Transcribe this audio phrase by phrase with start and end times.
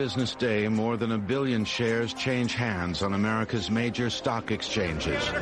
[0.00, 5.22] Business day, more than a billion shares change hands on America's major stock exchanges.
[5.28, 5.34] It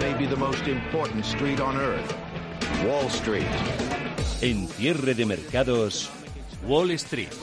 [0.00, 2.12] may be the most important street on earth,
[2.84, 3.46] Wall Street.
[4.42, 6.10] En cierre de mercados,
[6.66, 7.38] Wall Street.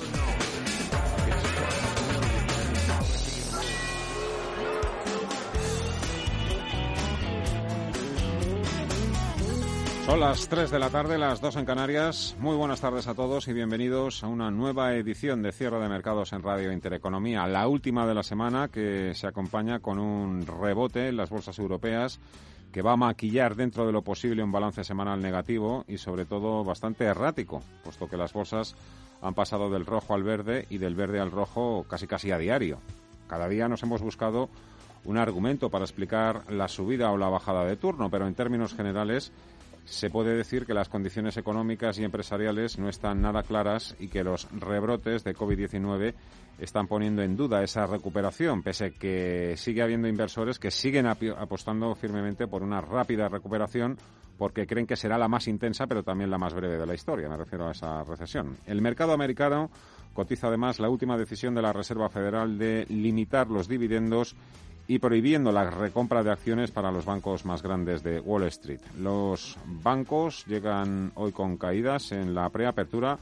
[10.08, 12.38] Son las 3 de la tarde, las 2 en Canarias.
[12.40, 16.32] Muy buenas tardes a todos y bienvenidos a una nueva edición de Cierre de Mercados
[16.32, 21.18] en Radio Intereconomía, la última de la semana que se acompaña con un rebote en
[21.18, 22.22] las bolsas europeas
[22.72, 26.64] que va a maquillar dentro de lo posible un balance semanal negativo y sobre todo
[26.64, 28.76] bastante errático, puesto que las bolsas
[29.22, 32.80] han pasado del rojo al verde y del verde al rojo casi casi a diario.
[33.28, 34.48] Cada día nos hemos buscado
[35.04, 39.34] un argumento para explicar la subida o la bajada de turno, pero en términos generales
[39.88, 44.24] se puede decir que las condiciones económicas y empresariales no están nada claras y que
[44.24, 46.14] los rebrotes de COVID-19
[46.60, 51.96] están poniendo en duda esa recuperación, pese a que sigue habiendo inversores que siguen apostando
[51.96, 53.98] firmemente por una rápida recuperación
[54.38, 57.30] porque creen que será la más intensa, pero también la más breve de la historia.
[57.30, 58.58] Me refiero a esa recesión.
[58.66, 59.72] El mercado americano
[60.14, 64.36] cotiza además la última decisión de la Reserva Federal de limitar los dividendos
[64.88, 68.80] y prohibiendo la recompra de acciones para los bancos más grandes de Wall Street.
[68.98, 73.18] Los bancos llegan hoy con caídas en la preapertura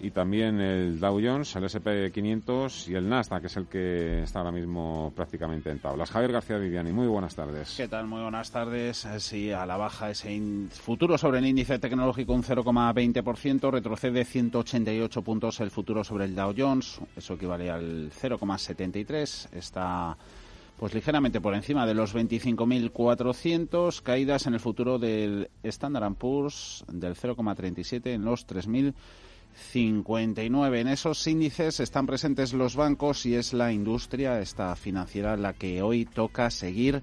[0.00, 4.22] y también el Dow Jones, el S&P 500 y el Nasdaq, que es el que
[4.22, 6.10] está ahora mismo prácticamente en tablas.
[6.10, 7.74] Javier García Viviani, muy buenas tardes.
[7.76, 8.06] ¿Qué tal?
[8.06, 9.06] Muy buenas tardes.
[9.18, 15.60] Sí, a la baja ese futuro sobre el índice tecnológico un 0,20%, retrocede 188 puntos
[15.60, 20.16] el futuro sobre el Dow Jones, eso equivale al 0,73, está
[20.78, 27.16] pues ligeramente por encima de los 25.400, caídas en el futuro del Standard Poor's del
[27.16, 30.78] 0,37 en los 3.059.
[30.78, 35.82] En esos índices están presentes los bancos y es la industria, esta financiera, la que
[35.82, 37.02] hoy toca seguir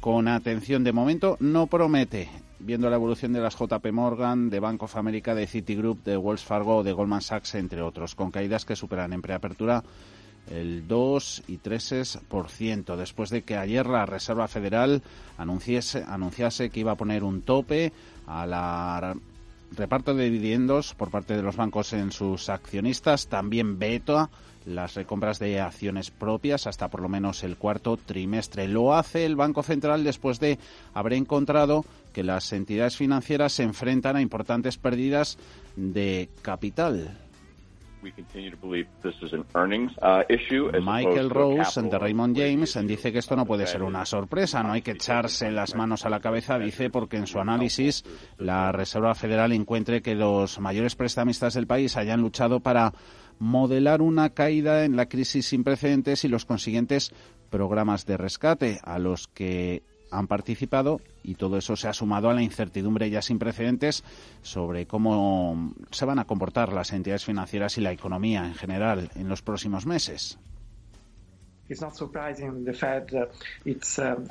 [0.00, 0.82] con atención.
[0.82, 2.28] De momento no promete,
[2.58, 6.42] viendo la evolución de las JP Morgan, de Bank of America, de Citigroup, de Wells
[6.42, 9.84] Fargo, de Goldman Sachs, entre otros, con caídas que superan en preapertura
[10.50, 15.02] el 2 y 3% después de que ayer la Reserva Federal
[15.38, 17.92] anunciase, anunciase que iba a poner un tope
[18.26, 19.16] a la
[19.76, 24.30] reparto de dividendos por parte de los bancos en sus accionistas, también veto
[24.66, 28.68] las recompras de acciones propias hasta por lo menos el cuarto trimestre.
[28.68, 30.58] Lo hace el Banco Central después de
[30.94, 35.36] haber encontrado que las entidades financieras se enfrentan a importantes pérdidas
[35.76, 37.23] de capital.
[40.82, 44.82] Michael Rose de Raymond James dice que esto no puede ser una sorpresa, no hay
[44.82, 48.04] que echarse las manos a la cabeza, dice, porque en su análisis
[48.38, 52.92] la Reserva Federal encuentre que los mayores prestamistas del país hayan luchado para
[53.38, 57.12] modelar una caída en la crisis sin precedentes y los consiguientes
[57.50, 59.82] programas de rescate a los que
[60.18, 64.04] han participado y todo eso se ha sumado a la incertidumbre ya sin precedentes
[64.42, 69.28] sobre cómo se van a comportar las entidades financieras y la economía en general en
[69.28, 70.38] los próximos meses.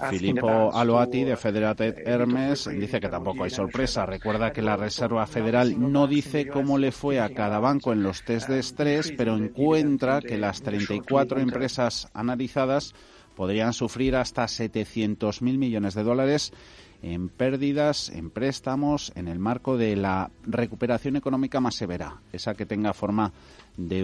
[0.09, 4.05] Filippo Aloati de Federated Hermes dice que tampoco hay sorpresa.
[4.05, 8.23] Recuerda que la Reserva Federal no dice cómo le fue a cada banco en los
[8.23, 12.93] test de estrés, pero encuentra que las 34 empresas analizadas
[13.35, 16.53] podrían sufrir hasta 700.000 millones de dólares
[17.03, 22.65] en pérdidas, en préstamos, en el marco de la recuperación económica más severa, esa que
[22.65, 23.33] tenga forma
[23.75, 24.01] de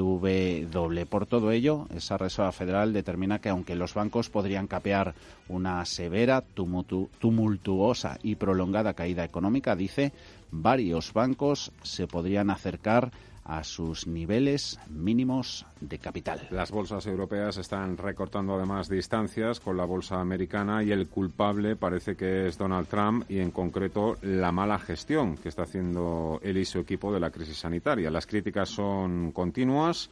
[0.70, 1.06] W.
[1.06, 5.16] Por todo ello, esa Reserva Federal determina que aunque los bancos podrían capear
[5.48, 10.12] una severa, tumultuosa y prolongada caída económica, dice,
[10.52, 13.12] varios bancos se podrían acercar
[13.50, 16.48] a sus niveles mínimos de capital.
[16.52, 22.16] Las bolsas europeas están recortando además distancias con la bolsa americana y el culpable parece
[22.16, 26.66] que es Donald Trump y en concreto la mala gestión que está haciendo él y
[26.66, 28.12] su equipo de la crisis sanitaria.
[28.12, 30.12] Las críticas son continuas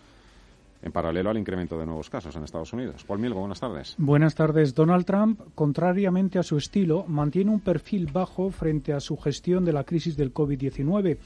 [0.82, 3.04] en paralelo al incremento de nuevos casos en Estados Unidos.
[3.04, 3.96] Paul Milgo, buenas tardes.
[4.00, 4.74] Buenas tardes.
[4.74, 9.74] Donald Trump, contrariamente a su estilo, mantiene un perfil bajo frente a su gestión de
[9.74, 11.18] la crisis del COVID-19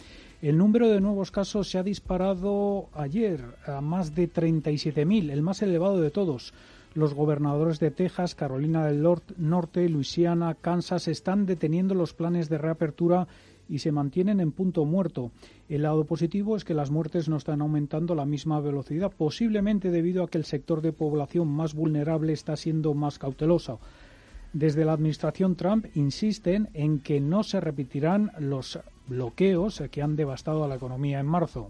[0.42, 5.62] el número de nuevos casos se ha disparado ayer a más de 37.000, el más
[5.62, 6.54] elevado de todos.
[6.96, 9.08] Los gobernadores de Texas, Carolina del
[9.38, 13.28] Norte, Luisiana, Kansas están deteniendo los planes de reapertura
[13.70, 15.32] y se mantienen en punto muerto.
[15.70, 19.92] El lado positivo es que las muertes no están aumentando a la misma velocidad, posiblemente
[19.92, 23.80] debido a que el sector de población más vulnerable está siendo más cauteloso.
[24.54, 28.80] Desde la administración Trump insisten en que no se repetirán los
[29.12, 31.69] bloqueos que han devastado a la economía en marzo.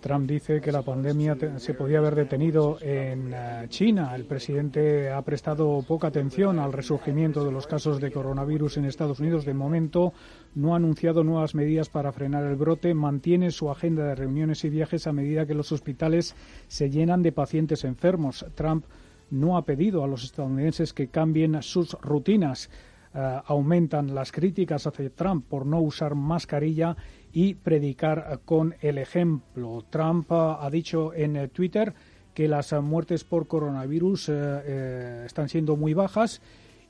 [0.00, 4.14] Trump dice que la pandemia se podía haber detenido en eh, China.
[4.14, 9.20] El presidente ha prestado poca atención al resurgimiento de los casos de coronavirus en Estados
[9.20, 9.44] Unidos.
[9.44, 10.12] De momento
[10.54, 12.94] no ha anunciado nuevas medidas para frenar el brote.
[12.94, 16.34] Mantiene su agenda de reuniones y viajes a medida que los hospitales
[16.68, 18.46] se llenan de pacientes enfermos.
[18.54, 18.84] Trump
[19.30, 22.70] no ha pedido a los estadounidenses que cambien sus rutinas.
[23.12, 26.96] Eh, aumentan las críticas hacia Trump por no usar mascarilla
[27.32, 29.84] y predicar con el ejemplo.
[29.90, 31.94] Trump ha dicho en Twitter
[32.34, 36.40] que las muertes por coronavirus eh, eh, están siendo muy bajas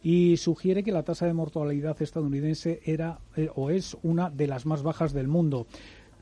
[0.02, 4.66] y sugiere que la tasa de mortalidad estadounidense era eh, o es una de las
[4.66, 5.66] más bajas del mundo.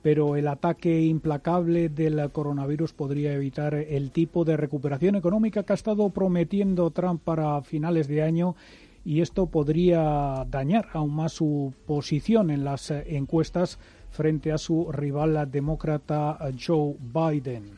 [0.09, 5.77] Pero el ataque implacable del coronavirus podría evitar el tipo de recuperación económica que ha
[5.77, 8.57] estado prometiendo Trump para finales de año
[9.05, 13.79] y esto podría dañar aún más su posición en las encuestas
[14.11, 17.73] frente a su rival demócrata Joe Biden.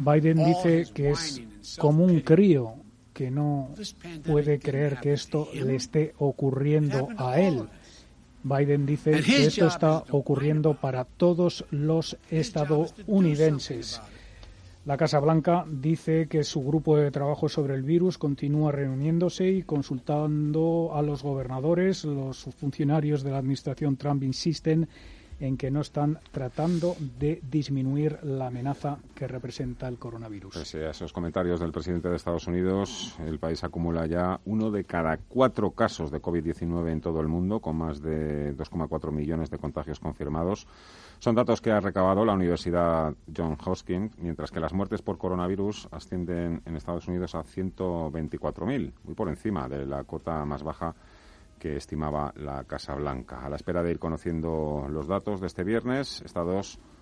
[0.00, 1.40] Biden dice que es
[1.78, 2.83] como un crío
[3.14, 3.70] que no
[4.26, 7.62] puede creer que esto le esté ocurriendo a él.
[8.42, 14.02] Biden dice que esto está ocurriendo para todos los estadounidenses.
[14.84, 19.62] La Casa Blanca dice que su grupo de trabajo sobre el virus continúa reuniéndose y
[19.62, 22.04] consultando a los gobernadores.
[22.04, 24.86] Los funcionarios de la administración Trump insisten
[25.40, 30.54] en que no están tratando de disminuir la amenaza que representa el coronavirus.
[30.54, 34.84] Pese a esos comentarios del presidente de Estados Unidos, el país acumula ya uno de
[34.84, 39.58] cada cuatro casos de COVID-19 en todo el mundo, con más de 2,4 millones de
[39.58, 40.66] contagios confirmados.
[41.18, 45.88] Son datos que ha recabado la Universidad John Hopkins, mientras que las muertes por coronavirus
[45.90, 50.94] ascienden en Estados Unidos a 124.000, muy por encima de la cota más baja
[51.64, 53.40] que estimaba la Casa Blanca.
[53.40, 56.93] A la espera de ir conociendo los datos de este viernes, Estados Unidos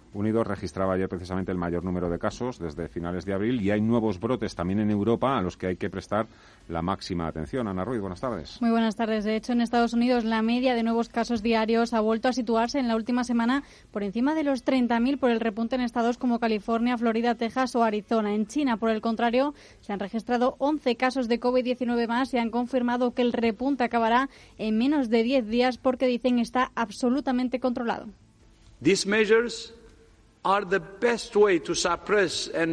[0.44, 4.20] registraba ayer precisamente el mayor número de casos desde finales de abril y hay nuevos
[4.20, 6.26] brotes también en Europa a los que hay que prestar
[6.68, 7.66] la máxima atención.
[7.68, 8.60] Ana Ruiz, buenas tardes.
[8.60, 9.24] Muy buenas tardes.
[9.24, 12.78] De hecho, en Estados Unidos la media de nuevos casos diarios ha vuelto a situarse
[12.78, 16.38] en la última semana por encima de los 30.000 por el repunte en estados como
[16.38, 18.34] California, Florida, Texas o Arizona.
[18.34, 22.50] En China, por el contrario, se han registrado 11 casos de COVID-19 más y han
[22.50, 24.28] confirmado que el repunte acabará
[24.58, 28.06] en menos de 10 días porque dicen está absolutamente controlado.
[28.82, 29.72] These measures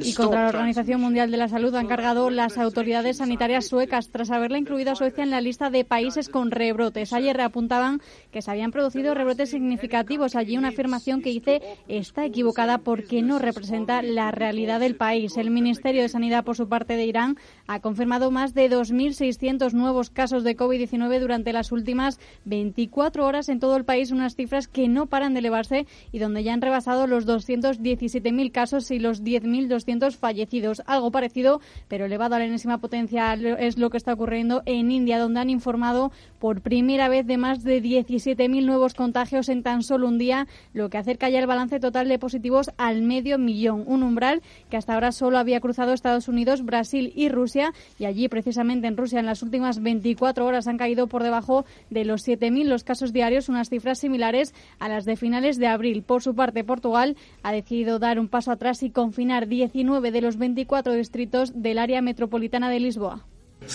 [0.04, 4.32] y contra la Organización Mundial de la Salud han cargado las autoridades sanitarias suecas tras
[4.32, 7.14] haberla incluido a Suecia en la lista de países con rebrotes.
[7.14, 8.02] Ayer apuntaban
[8.32, 10.36] que se habían producido rebrotes significativos.
[10.36, 15.38] Allí una afirmación que dice está equivocada porque no representa la realidad del país.
[15.38, 17.38] El Ministerio de Sanidad, por su parte de Irán,
[17.68, 23.60] ha confirmado más de 2.600 nuevos casos de COVID-19 durante las últimas 24 horas en
[23.60, 27.06] todo el país, unas cifras que no paran de elevarse y donde ya han rebasado
[27.06, 30.82] los 200 217.000 casos y los 10.200 fallecidos.
[30.86, 35.20] Algo parecido, pero elevado a la enésima potencia, es lo que está ocurriendo en India,
[35.20, 40.08] donde han informado por primera vez de más de 17.000 nuevos contagios en tan solo
[40.08, 44.04] un día, lo que acerca ya el balance total de positivos al medio millón, un
[44.04, 48.88] umbral que hasta ahora solo había cruzado Estados Unidos, Brasil y Rusia, y allí precisamente
[48.88, 52.84] en Rusia en las últimas 24 horas han caído por debajo de los 7.000 los
[52.84, 56.04] casos diarios, unas cifras similares a las de finales de abril.
[56.04, 60.38] Por su parte, Portugal ha decidido dar un paso atrás y confinar 19 de los
[60.38, 63.26] 24 distritos del área metropolitana de Lisboa.
[63.62, 63.68] El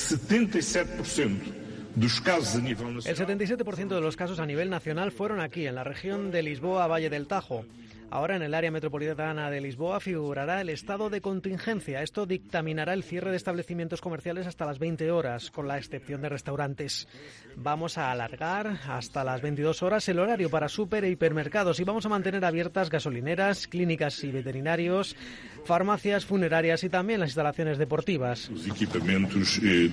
[3.16, 7.10] 77% de los casos a nivel nacional fueron aquí, en la región de Lisboa, Valle
[7.10, 7.64] del Tajo.
[8.14, 12.00] Ahora en el área metropolitana de Lisboa figurará el estado de contingencia.
[12.00, 16.28] Esto dictaminará el cierre de establecimientos comerciales hasta las 20 horas, con la excepción de
[16.28, 17.08] restaurantes.
[17.56, 22.06] Vamos a alargar hasta las 22 horas el horario para súper e hipermercados y vamos
[22.06, 25.16] a mantener abiertas gasolineras, clínicas y veterinarios,
[25.64, 28.48] farmacias, funerarias y también las instalaciones deportivas.
[28.64, 29.90] Equipamientos eh.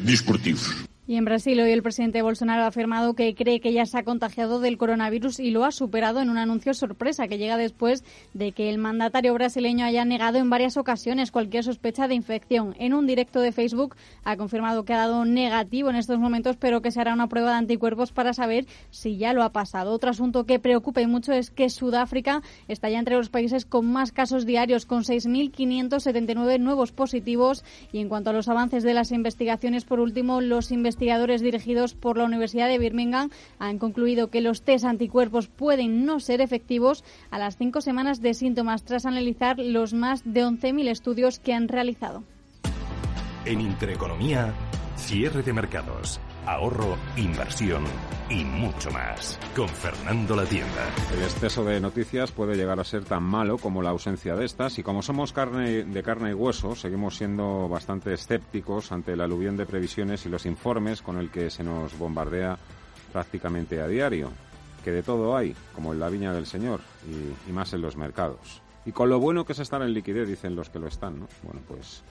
[1.08, 4.04] Y en Brasil hoy el presidente Bolsonaro ha afirmado que cree que ya se ha
[4.04, 8.04] contagiado del coronavirus y lo ha superado en un anuncio sorpresa que llega después
[8.36, 12.76] de que el mandatario brasileño haya negado en varias ocasiones cualquier sospecha de infección.
[12.78, 16.84] En un directo de Facebook ha confirmado que ha dado negativo en estos momentos, pero
[16.84, 19.94] que se hará una prueba de anticuerpos para saber si ya lo ha pasado.
[19.94, 23.92] Otro asunto que preocupa y mucho es que Sudáfrica está ya entre los países con
[23.92, 27.66] más casos diarios, con 6.579 nuevos positivos.
[27.92, 31.94] Y en cuanto a los avances de las investigaciones, por último, los investigadores investigadores dirigidos
[31.94, 33.30] por la Universidad de Birmingham
[33.60, 38.34] han concluido que los test anticuerpos pueden no ser efectivos a las cinco semanas de
[38.34, 42.24] síntomas tras analizar los más de 11.000 estudios que han realizado.
[43.46, 44.54] En Intereconomía,
[44.98, 47.84] Cierre de mercados, ahorro, inversión
[48.30, 49.40] y mucho más.
[49.56, 50.90] Con Fernando La Tienda.
[51.14, 54.80] El exceso de noticias puede llegar a ser tan malo como la ausencia de estas
[54.80, 59.58] y como somos carne de carne y hueso, seguimos siendo bastante escépticos ante la aluvión
[59.58, 62.58] de previsiones y los informes con el que se nos bombardea
[63.12, 64.32] prácticamente a diario.
[64.84, 66.80] Que de todo hay, como en la viña del Señor
[67.48, 68.62] y, más en los mercados.
[68.84, 71.28] Y con lo bueno que es estar en liquidez, dicen los que lo están, ¿no?
[71.44, 72.04] Bueno, pues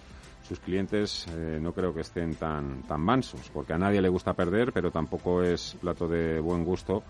[0.51, 4.35] sus clientes eh, no creo que estén tan, tan mansos, porque a nadie le gusta
[4.35, 7.05] perder, pero tampoco es plato de buen gusto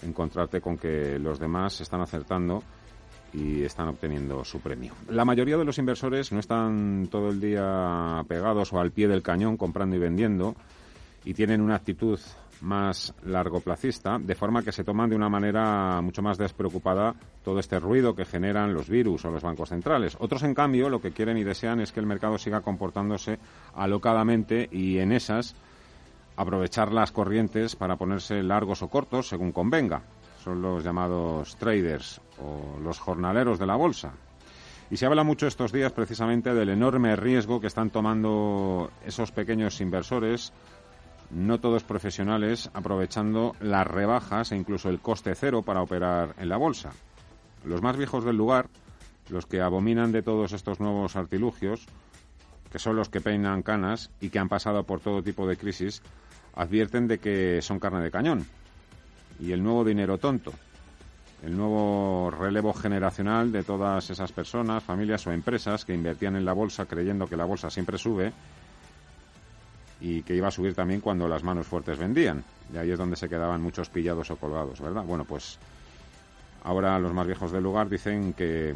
[0.00, 2.62] encontrarte con que los demás están acertando
[3.34, 4.94] y están obteniendo su premio.
[5.10, 9.20] La mayoría de los inversores no están todo el día pegados o al pie del
[9.20, 10.56] cañón comprando y vendiendo
[11.22, 12.18] y tienen una actitud
[12.60, 17.78] más largoplacista, de forma que se toman de una manera mucho más despreocupada todo este
[17.78, 20.16] ruido que generan los virus o los bancos centrales.
[20.20, 23.38] Otros, en cambio, lo que quieren y desean es que el mercado siga comportándose
[23.74, 25.54] alocadamente y en esas
[26.36, 30.02] aprovechar las corrientes para ponerse largos o cortos según convenga.
[30.42, 34.12] Son los llamados traders o los jornaleros de la bolsa.
[34.90, 39.80] Y se habla mucho estos días precisamente del enorme riesgo que están tomando esos pequeños
[39.80, 40.52] inversores
[41.30, 46.56] no todos profesionales, aprovechando las rebajas e incluso el coste cero para operar en la
[46.56, 46.90] bolsa.
[47.64, 48.68] Los más viejos del lugar,
[49.28, 51.86] los que abominan de todos estos nuevos artilugios,
[52.70, 56.02] que son los que peinan canas y que han pasado por todo tipo de crisis,
[56.54, 58.46] advierten de que son carne de cañón.
[59.40, 60.52] Y el nuevo dinero tonto,
[61.42, 66.52] el nuevo relevo generacional de todas esas personas, familias o empresas que invertían en la
[66.52, 68.32] bolsa creyendo que la bolsa siempre sube,
[70.00, 72.44] y que iba a subir también cuando las manos fuertes vendían.
[72.72, 75.04] Y ahí es donde se quedaban muchos pillados o colgados, ¿verdad?
[75.04, 75.58] Bueno, pues
[76.64, 78.74] ahora los más viejos del lugar dicen que,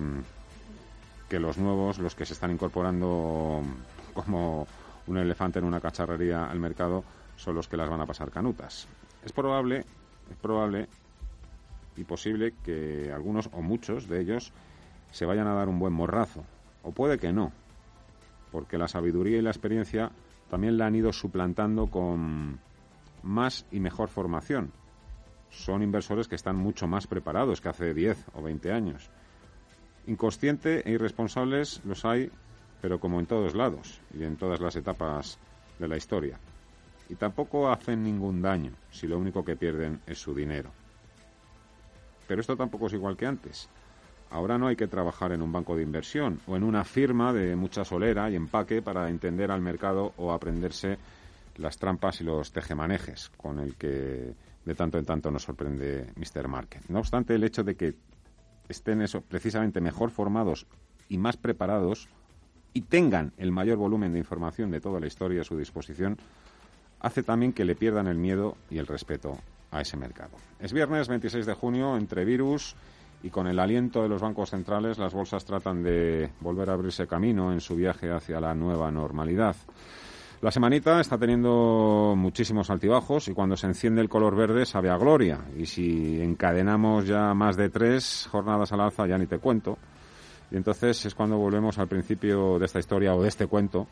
[1.28, 3.62] que los nuevos, los que se están incorporando
[4.14, 4.66] como
[5.06, 7.04] un elefante en una cacharrería al mercado,
[7.36, 8.86] son los que las van a pasar canutas.
[9.24, 9.84] Es probable,
[10.30, 10.88] es probable
[11.96, 14.52] y posible que algunos o muchos de ellos
[15.10, 16.44] se vayan a dar un buen morrazo.
[16.82, 17.52] O puede que no,
[18.52, 20.10] porque la sabiduría y la experiencia
[20.50, 22.58] también la han ido suplantando con
[23.22, 24.72] más y mejor formación.
[25.50, 29.10] Son inversores que están mucho más preparados que hace 10 o 20 años.
[30.06, 32.30] Inconsciente e irresponsables los hay,
[32.82, 35.38] pero como en todos lados y en todas las etapas
[35.78, 36.38] de la historia.
[37.08, 40.70] Y tampoco hacen ningún daño si lo único que pierden es su dinero.
[42.26, 43.68] Pero esto tampoco es igual que antes.
[44.30, 47.56] Ahora no hay que trabajar en un banco de inversión o en una firma de
[47.56, 50.98] mucha solera y empaque para entender al mercado o aprenderse
[51.56, 54.34] las trampas y los tejemanejes con el que
[54.64, 56.48] de tanto en tanto nos sorprende Mr.
[56.48, 56.82] Market.
[56.88, 57.94] No obstante, el hecho de que
[58.68, 60.66] estén eso, precisamente mejor formados
[61.08, 62.08] y más preparados
[62.72, 66.18] y tengan el mayor volumen de información de toda la historia a su disposición,
[67.00, 69.38] hace también que le pierdan el miedo y el respeto
[69.72, 70.36] a ese mercado.
[70.60, 72.76] Es viernes 26 de junio, entre virus
[73.22, 77.06] y con el aliento de los bancos centrales las bolsas tratan de volver a abrirse
[77.06, 79.56] camino en su viaje hacia la nueva normalidad.
[80.42, 84.96] La semanita está teniendo muchísimos altibajos y cuando se enciende el color verde sabe a
[84.96, 85.38] gloria.
[85.58, 89.76] Y si encadenamos ya más de tres jornadas al alza ya ni te cuento.
[90.50, 93.86] Y entonces es cuando volvemos al principio de esta historia o de este cuento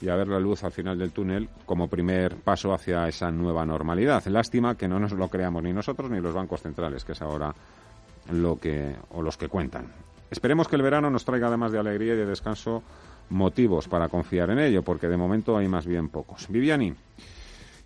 [0.00, 3.64] y a ver la luz al final del túnel como primer paso hacia esa nueva
[3.64, 4.26] normalidad.
[4.26, 7.54] Lástima que no nos lo creamos ni nosotros ni los bancos centrales, que es ahora
[8.30, 9.86] lo que, o los que cuentan.
[10.30, 12.82] Esperemos que el verano nos traiga, además de alegría y de descanso,
[13.30, 16.46] motivos para confiar en ello, porque de momento hay más bien pocos.
[16.48, 16.94] Viviani,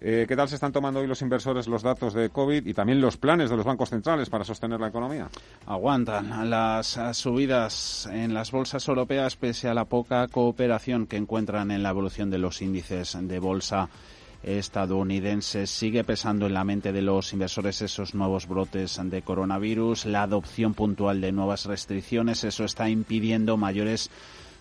[0.00, 3.00] eh, ¿qué tal se están tomando hoy los inversores los datos de COVID y también
[3.00, 5.28] los planes de los bancos centrales para sostener la economía?
[5.66, 11.83] Aguantan las subidas en las bolsas europeas pese a la poca cooperación que encuentran en
[11.83, 13.88] la evolución de los índices de bolsa
[14.43, 20.23] estadounidense sigue pesando en la mente de los inversores esos nuevos brotes de coronavirus, la
[20.23, 24.11] adopción puntual de nuevas restricciones, eso está impidiendo mayores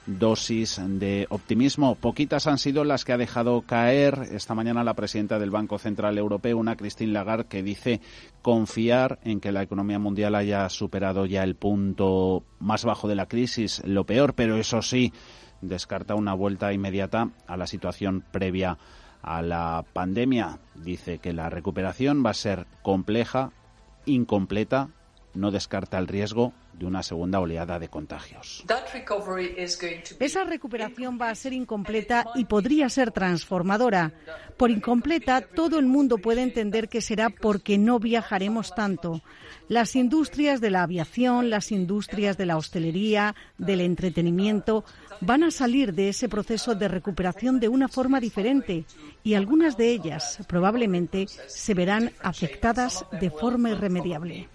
[0.06, 1.96] dosis de optimismo.
[1.96, 6.18] Poquitas han sido las que ha dejado caer esta mañana la presidenta del Banco Central
[6.18, 8.02] Europeo, una Christine Lagarde, que dice
[8.42, 13.28] confiar en que la economía mundial haya superado ya el punto más bajo de la
[13.28, 15.12] crisis, lo peor, pero eso sí,
[15.62, 18.78] descarta una vuelta inmediata a la situación previa
[19.26, 20.60] a la pandemia.
[20.76, 23.52] Dice que la recuperación va a ser compleja,
[24.06, 24.90] incompleta,
[25.34, 28.64] no descarta el riesgo de una segunda oleada de contagios.
[30.20, 34.14] Esa recuperación va a ser incompleta y podría ser transformadora.
[34.58, 39.22] Por incompleta, todo el mundo puede entender que será porque no viajaremos tanto.
[39.68, 44.86] Las industrias de la aviación, las industrias de la hostelería, del entretenimiento,
[45.22, 48.86] van a salir de ese proceso de recuperación de una forma diferente
[49.24, 54.48] y algunas de ellas probablemente se verán afectadas de forma irremediable.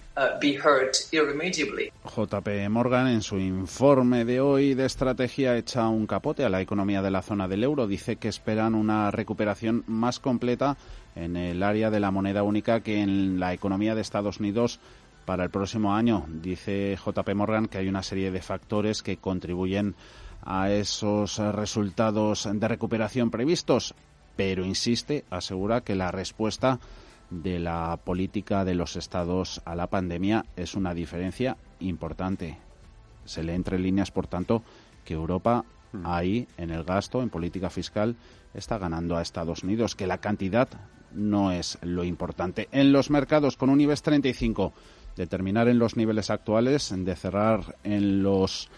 [2.04, 7.00] JP Morgan en su informe de hoy de estrategia echa un capote a la economía
[7.00, 7.86] de la zona del euro.
[7.86, 10.76] Dice que esperan una recuperación más completa
[11.16, 14.80] en el área de la moneda única que en la economía de Estados Unidos
[15.24, 16.26] para el próximo año.
[16.28, 20.29] Dice JP Morgan que hay una serie de factores que contribuyen a
[20.68, 23.94] esos resultados de recuperación previstos,
[24.36, 26.78] pero insiste, asegura que la respuesta
[27.30, 32.58] de la política de los estados a la pandemia es una diferencia importante.
[33.24, 34.62] Se lee entre líneas, por tanto,
[35.04, 36.06] que Europa mm.
[36.06, 38.16] ahí, en el gasto, en política fiscal,
[38.54, 40.68] está ganando a Estados Unidos, que la cantidad
[41.12, 42.68] no es lo importante.
[42.72, 44.72] En los mercados, con un IBEX 35,
[45.16, 48.68] de terminar en los niveles actuales, de cerrar en los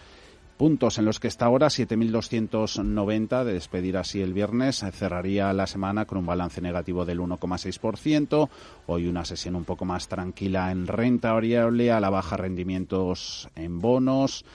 [0.63, 4.81] puntos en los que está ahora, 7.290, de despedir así el viernes.
[4.93, 8.47] Cerraría la semana con un balance negativo del 1,6%.
[8.85, 13.81] Hoy una sesión un poco más tranquila en renta variable, a la baja rendimientos en
[13.81, 14.45] bonos.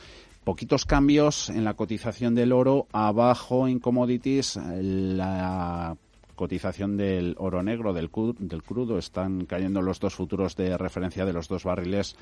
[0.45, 5.95] Poquitos cambios en la cotización del oro, abajo en commodities, la
[6.39, 11.49] cotización del oro negro, del, crudo, están cayendo los dos futuros de referencia de los
[11.49, 12.17] dos barriles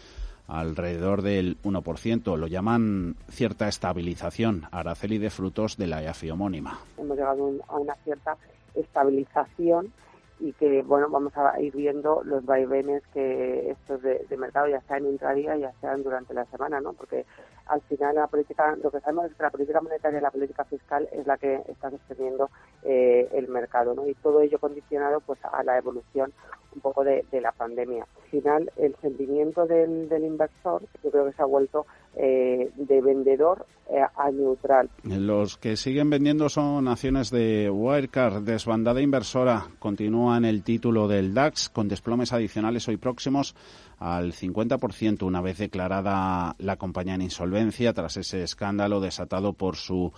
[0.49, 2.37] alrededor del 1%.
[2.37, 4.69] Lo llaman cierta estabilización.
[4.73, 6.81] Araceli de frutos de la EAFI homónima.
[6.97, 8.37] Hemos llegado a una cierta
[8.75, 9.93] estabilización
[10.39, 15.07] y que bueno vamos a ir viendo los vaivenes que estos de, mercado ya sean
[15.07, 17.25] intradía ya sean durante la semana no porque
[17.67, 20.65] al final la política lo que sabemos es que la política monetaria y la política
[20.65, 22.51] fiscal es la que está sosteniendo
[22.83, 26.33] eh, el mercado no y todo ello condicionado pues a la evolución
[26.77, 31.33] un poco de, la pandemia al final el sentimiento del, del inversor yo creo que
[31.33, 31.87] se ha vuelto
[32.19, 34.89] eh, de vendedor eh, a neutral.
[35.05, 39.67] Los que siguen vendiendo son acciones de Wirecard, desbandada inversora.
[39.79, 43.55] Continúa en el título del DAX con desplomes adicionales hoy próximos
[43.99, 50.11] al 50% una vez declarada la compañía en insolvencia tras ese escándalo desatado por su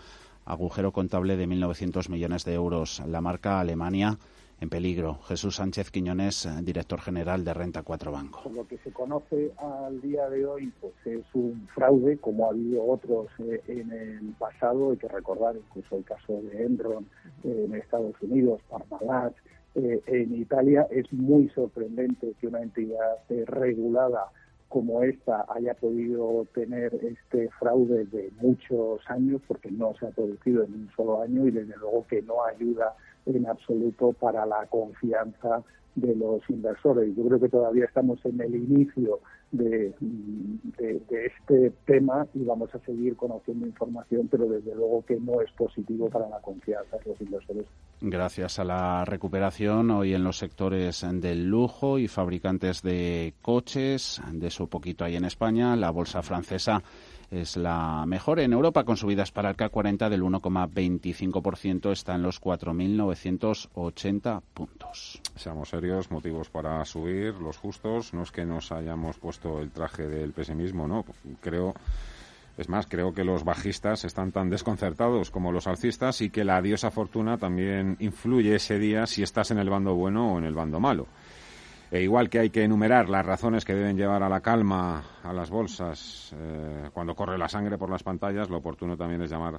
[0.45, 3.03] agujero contable de 1.900 millones de euros.
[3.09, 4.19] La marca Alemania
[4.61, 5.19] en peligro.
[5.27, 8.51] Jesús Sánchez Quiñones, director general de Renta 4 Banco.
[8.53, 12.85] Lo que se conoce al día de hoy pues, es un fraude, como ha habido
[12.85, 14.91] otros eh, en el pasado.
[14.91, 17.07] Hay que recordar incluso el caso de Enron
[17.45, 19.35] eh, en Estados Unidos, Parmalat
[19.75, 20.87] eh, en Italia.
[20.91, 23.17] Es muy sorprendente que una entidad
[23.47, 24.31] regulada
[24.69, 30.63] como esta haya podido tener este fraude de muchos años, porque no se ha producido
[30.65, 32.95] en un solo año y desde luego que no ayuda
[33.37, 35.63] en absoluto para la confianza
[35.95, 37.15] de los inversores.
[37.17, 39.95] Yo creo que todavía estamos en el inicio de,
[41.11, 46.09] este tema y vamos a seguir conociendo información, pero desde luego que no es positivo
[46.09, 47.67] para la confianza de los inversores.
[48.01, 54.47] Gracias a la recuperación hoy en los sectores del lujo y fabricantes de coches, de
[54.47, 56.83] eso poquito hay en España, la bolsa francesa
[57.31, 62.41] es la mejor en Europa con subidas para el K40 del 1,25%, está en los
[62.41, 65.21] 4.980 puntos.
[65.37, 70.07] Seamos serios, motivos para subir, los justos, no es que nos hayamos puesto el traje
[70.07, 71.05] del pesimismo, no,
[71.41, 71.75] creo
[72.59, 76.61] es más, creo que los bajistas están tan desconcertados como los alcistas y que la
[76.61, 80.55] diosa fortuna también influye ese día si estás en el bando bueno o en el
[80.55, 81.07] bando malo.
[81.91, 85.33] E igual que hay que enumerar las razones que deben llevar a la calma a
[85.33, 89.59] las bolsas eh, cuando corre la sangre por las pantallas, lo oportuno también es llamar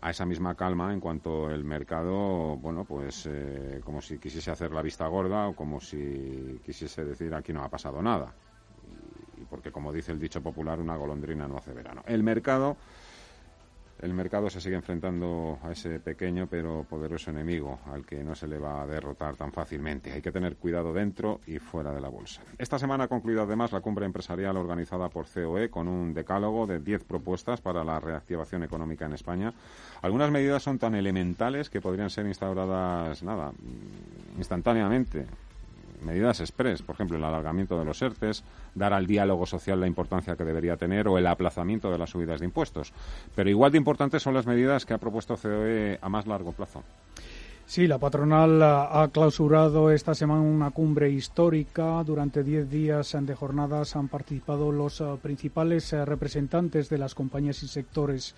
[0.00, 4.72] a esa misma calma en cuanto el mercado, bueno, pues eh, como si quisiese hacer
[4.72, 8.34] la vista gorda o como si quisiese decir aquí no ha pasado nada.
[9.38, 12.02] y porque como dice el dicho popular, una golondrina no hace verano.
[12.06, 12.76] El mercado
[14.00, 18.46] el mercado se sigue enfrentando a ese pequeño pero poderoso enemigo al que no se
[18.46, 20.12] le va a derrotar tan fácilmente.
[20.12, 22.42] Hay que tener cuidado dentro y fuera de la bolsa.
[22.58, 26.80] Esta semana ha concluido además la cumbre empresarial organizada por COE con un decálogo de
[26.80, 29.52] 10 propuestas para la reactivación económica en España.
[30.02, 33.52] Algunas medidas son tan elementales que podrían ser instauradas, nada,
[34.36, 35.26] instantáneamente
[36.02, 40.36] medidas express, por ejemplo, el alargamiento de los ERTES, dar al diálogo social la importancia
[40.36, 42.92] que debería tener o el aplazamiento de las subidas de impuestos.
[43.34, 46.82] Pero igual de importantes son las medidas que ha propuesto COE a más largo plazo.
[47.68, 52.02] Sí, la patronal ha clausurado esta semana una cumbre histórica.
[52.02, 57.62] Durante diez días de jornadas han participado los eh, principales eh, representantes de las compañías
[57.62, 58.34] y sectores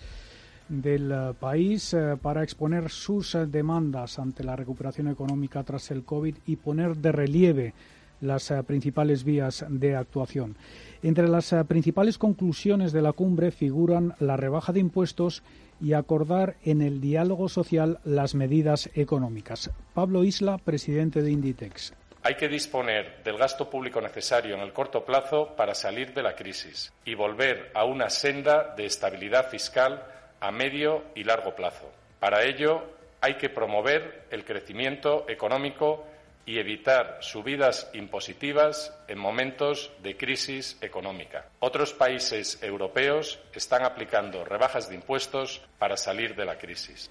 [0.69, 6.55] del eh, país para exponer sus demandas ante la recuperación económica tras el COVID y
[6.55, 7.73] poner de relieve
[8.21, 10.55] las principales vías de actuación.
[11.01, 15.41] Entre las principales conclusiones de la cumbre figuran la rebaja de impuestos
[15.81, 19.71] y acordar en el diálogo social las medidas económicas.
[19.93, 21.93] Pablo Isla, presidente de Inditex.
[22.23, 26.35] Hay que disponer del gasto público necesario en el corto plazo para salir de la
[26.35, 30.03] crisis y volver a una senda de estabilidad fiscal
[30.41, 31.89] a medio y largo plazo.
[32.19, 32.83] Para ello,
[33.21, 36.05] hay que promover el crecimiento económico
[36.45, 41.45] y evitar subidas impositivas en momentos de crisis económica.
[41.59, 47.09] Otros países europeos están aplicando rebajas de impuestos para salir de la crisis.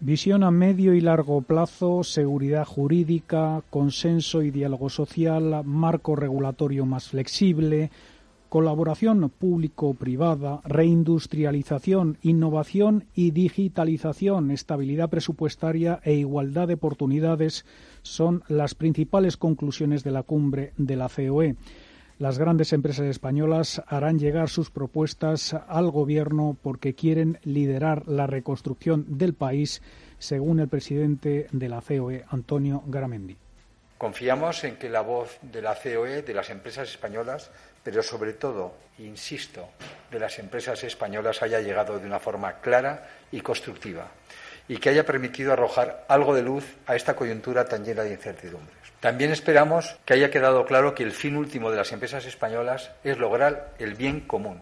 [0.00, 7.08] Visión a medio y largo plazo, seguridad jurídica, consenso y diálogo social, marco regulatorio más
[7.08, 7.90] flexible,
[8.52, 17.64] colaboración público-privada, reindustrialización, innovación y digitalización, estabilidad presupuestaria e igualdad de oportunidades
[18.02, 21.56] son las principales conclusiones de la cumbre de la COE.
[22.18, 29.06] Las grandes empresas españolas harán llegar sus propuestas al Gobierno porque quieren liderar la reconstrucción
[29.16, 29.80] del país,
[30.18, 33.38] según el presidente de la COE, Antonio Garamendi.
[33.96, 37.50] Confiamos en que la voz de la COE, de las empresas españolas,
[37.82, 39.68] pero sobre todo, insisto,
[40.10, 44.08] de las empresas españolas haya llegado de una forma clara y constructiva
[44.68, 48.76] y que haya permitido arrojar algo de luz a esta coyuntura tan llena de incertidumbres.
[49.00, 53.18] También esperamos que haya quedado claro que el fin último de las empresas españolas es
[53.18, 54.60] lograr el bien común.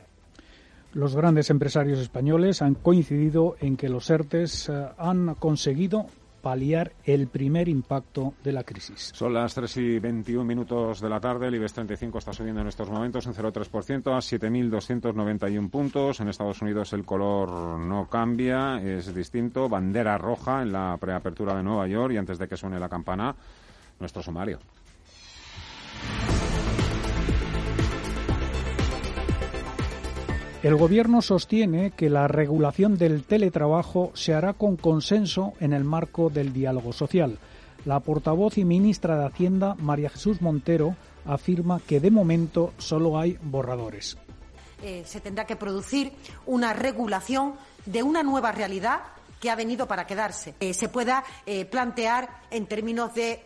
[0.92, 6.06] Los grandes empresarios españoles han coincidido en que los ERTES eh, han conseguido
[6.40, 9.12] paliar el primer impacto de la crisis.
[9.14, 11.48] Son las 3 y 21 minutos de la tarde.
[11.48, 16.20] El IBEX 35 está subiendo en estos momentos un 0,3% a 7.291 puntos.
[16.20, 19.68] En Estados Unidos el color no cambia, es distinto.
[19.68, 23.34] Bandera roja en la preapertura de Nueva York y antes de que suene la campana,
[23.98, 24.58] nuestro sumario.
[30.62, 36.28] El Gobierno sostiene que la regulación del teletrabajo se hará con consenso en el marco
[36.28, 37.38] del diálogo social.
[37.86, 43.38] La portavoz y ministra de Hacienda, María Jesús Montero, afirma que de momento solo hay
[43.40, 44.18] borradores.
[44.82, 46.12] Eh, se tendrá que producir
[46.44, 47.54] una regulación
[47.86, 49.00] de una nueva realidad
[49.40, 50.54] que ha venido para quedarse.
[50.60, 53.40] Eh, se pueda eh, plantear en términos de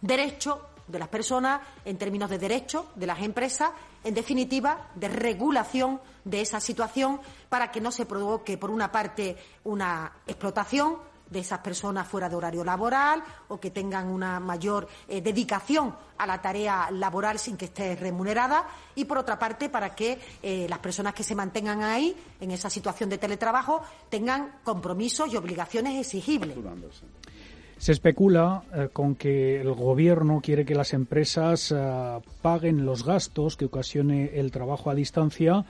[0.00, 3.70] derecho de las personas, en términos de derecho de las empresas,
[4.04, 9.36] en definitiva, de regulación de esa situación para que no se provoque, por una parte,
[9.64, 10.96] una explotación
[11.30, 16.26] de esas personas fuera de horario laboral o que tengan una mayor eh, dedicación a
[16.26, 20.78] la tarea laboral sin que esté remunerada y, por otra parte, para que eh, las
[20.78, 26.56] personas que se mantengan ahí, en esa situación de teletrabajo, tengan compromisos y obligaciones exigibles.
[27.78, 31.74] Se especula eh, con que el Gobierno quiere que las empresas
[32.42, 35.64] paguen los gastos que ocasione el trabajo a distancia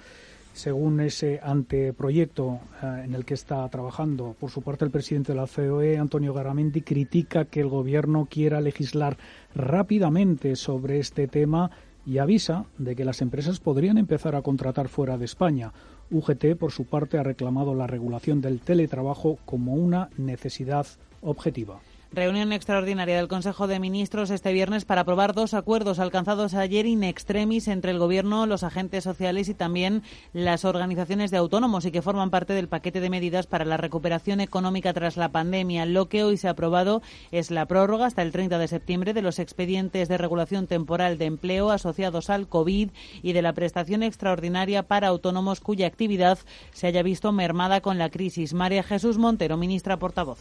[0.59, 4.35] según ese anteproyecto eh, en el que está trabajando.
[4.38, 8.61] Por su parte, el presidente de la COE, Antonio Garamendi, critica que el Gobierno quiera
[8.61, 9.16] legislar
[9.55, 11.71] rápidamente sobre este tema
[12.05, 15.73] y avisa de que las empresas podrían empezar a contratar fuera de España.
[16.11, 20.87] UGT, por su parte, ha reclamado la regulación del teletrabajo como una necesidad
[21.23, 21.81] objetiva.
[22.11, 27.05] Reunión extraordinaria del Consejo de Ministros este viernes para aprobar dos acuerdos alcanzados ayer in
[27.05, 32.01] extremis entre el Gobierno, los agentes sociales y también las organizaciones de autónomos y que
[32.01, 35.85] forman parte del paquete de medidas para la recuperación económica tras la pandemia.
[35.85, 39.21] Lo que hoy se ha aprobado es la prórroga hasta el 30 de septiembre de
[39.21, 42.88] los expedientes de regulación temporal de empleo asociados al COVID
[43.23, 46.38] y de la prestación extraordinaria para autónomos cuya actividad
[46.73, 48.55] se haya visto mermada con la crisis.
[48.55, 50.38] María Jesús Montero, ministra portavoz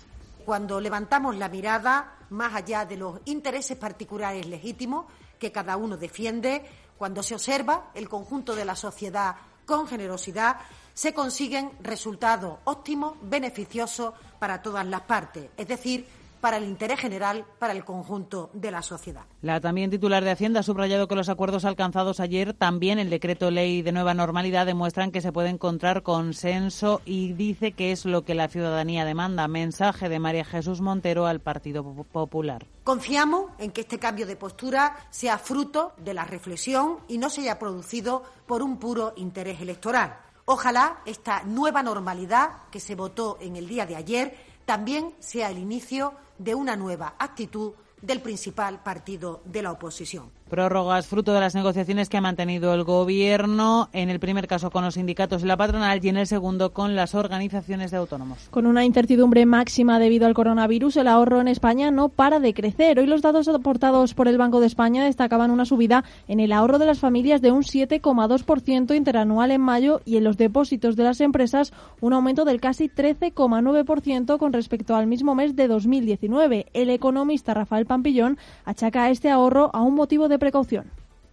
[0.48, 5.06] cuando levantamos la mirada más allá de los intereses particulares legítimos
[5.38, 6.64] que cada uno defiende,
[6.98, 10.56] cuando se observa el conjunto de la sociedad con generosidad,
[10.94, 16.08] se consiguen resultados óptimos, beneficiosos para todas las partes, es decir,
[16.42, 19.24] para el interés general, para el conjunto de la sociedad.
[19.42, 23.52] La también titular de Hacienda ha subrayado que los acuerdos alcanzados ayer, también el decreto
[23.52, 28.24] ley de nueva normalidad, demuestran que se puede encontrar consenso y dice que es lo
[28.24, 29.48] que la ciudadanía demanda.
[29.48, 32.66] Mensaje de María Jesús Montero al Partido Popular.
[32.84, 37.42] Confiamos en que este cambio de postura sea fruto de la reflexión y no se
[37.42, 40.18] haya producido por un puro interés electoral.
[40.46, 45.60] Ojalá esta nueva normalidad que se votó en el día de ayer también sea el
[45.60, 50.30] inicio de una nueva actitud del principal partido de la oposición.
[50.50, 54.86] Prórrogas fruto de las negociaciones que ha mantenido el Gobierno, en el primer caso con
[54.86, 58.48] los sindicatos y la patronal y en el segundo con las organizaciones de autónomos.
[58.50, 62.98] Con una incertidumbre máxima debido al coronavirus, el ahorro en España no para de crecer.
[62.98, 66.80] Hoy los datos aportados por el Banco de España destacaban una subida en el ahorro
[66.80, 71.20] de las familias de un 7,2% interanual en mayo y en los depósitos de las
[71.20, 76.68] empresas un aumento del casi 13,9% con respecto al mismo mes de 2019.
[76.74, 80.86] El economista Rafael Pampillón achaca este ahorro a un motivo precaución.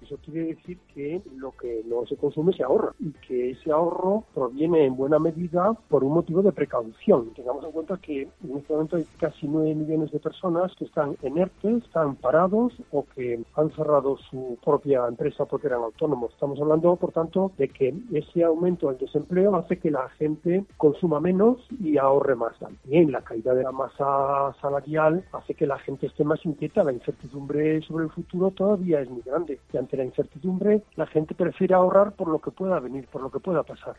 [0.05, 4.25] Eso quiere decir que lo que no se consume se ahorra y que ese ahorro
[4.35, 7.33] proviene en buena medida por un motivo de precaución.
[7.35, 11.17] Tengamos en cuenta que en este momento hay casi 9 millones de personas que están
[11.23, 16.33] en ERTE, están parados o que han cerrado su propia empresa porque eran autónomos.
[16.33, 21.19] Estamos hablando, por tanto, de que ese aumento del desempleo hace que la gente consuma
[21.19, 22.59] menos y ahorre más.
[22.59, 26.85] También la caída de la masa salarial hace que la gente esté más inquieta.
[26.85, 29.59] La incertidumbre sobre el futuro todavía es muy grande.
[29.73, 33.31] Y ante la incertidumbre, la gente prefiere ahorrar por lo que pueda venir, por lo
[33.31, 33.97] que pueda pasar.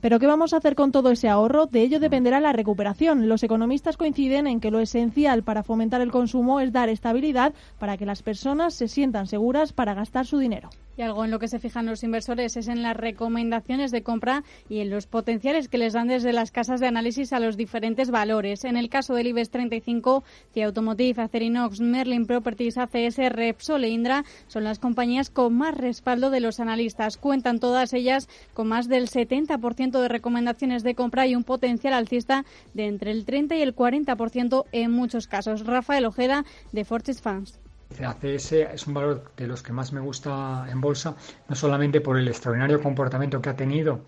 [0.00, 1.66] Pero ¿qué vamos a hacer con todo ese ahorro?
[1.66, 3.28] De ello dependerá la recuperación.
[3.28, 7.98] Los economistas coinciden en que lo esencial para fomentar el consumo es dar estabilidad para
[7.98, 10.70] que las personas se sientan seguras para gastar su dinero.
[11.00, 14.44] Y algo en lo que se fijan los inversores es en las recomendaciones de compra
[14.68, 18.10] y en los potenciales que les dan desde las casas de análisis a los diferentes
[18.10, 18.64] valores.
[18.64, 24.26] En el caso del IBEX 35, CIA Automotive, Acerinox, Merlin Properties, ACS, Repsol e Indra
[24.46, 27.16] son las compañías con más respaldo de los analistas.
[27.16, 32.44] Cuentan todas ellas con más del 70% de recomendaciones de compra y un potencial alcista
[32.74, 35.64] de entre el 30 y el 40% en muchos casos.
[35.64, 37.58] Rafael Ojeda, de Fortis Funds.
[37.98, 41.16] ACS es un valor de los que más me gusta en bolsa,
[41.48, 44.00] no solamente por el extraordinario comportamiento que ha tenido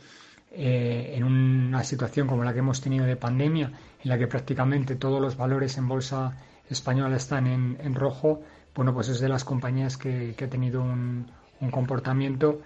[0.53, 4.97] eh, en una situación como la que hemos tenido de pandemia, en la que prácticamente
[4.97, 6.37] todos los valores en bolsa
[6.68, 8.42] española están en, rojo,
[8.75, 11.27] bueno, pues es de las compañías que, ha tenido un,
[11.71, 12.61] comportamiento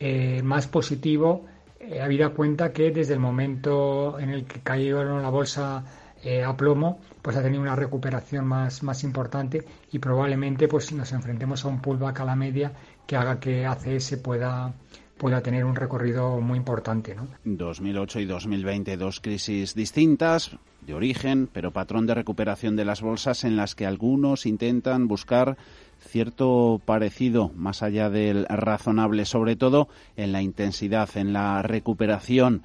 [0.00, 1.46] eh, más positivo,
[1.78, 5.84] eh, habida cuenta que desde el momento en el que cayó la bolsa
[6.22, 11.12] eh, a plomo, pues ha tenido una recuperación más, más importante y probablemente pues nos
[11.12, 12.72] enfrentemos a un pullback a la media
[13.06, 14.74] que haga que ACS pueda
[15.20, 17.14] pueda tener un recorrido muy importante.
[17.14, 17.28] ¿no?
[17.44, 23.44] 2008 y 2020, dos crisis distintas de origen, pero patrón de recuperación de las bolsas
[23.44, 25.58] en las que algunos intentan buscar
[25.98, 32.62] cierto parecido más allá del razonable, sobre todo en la intensidad, en la recuperación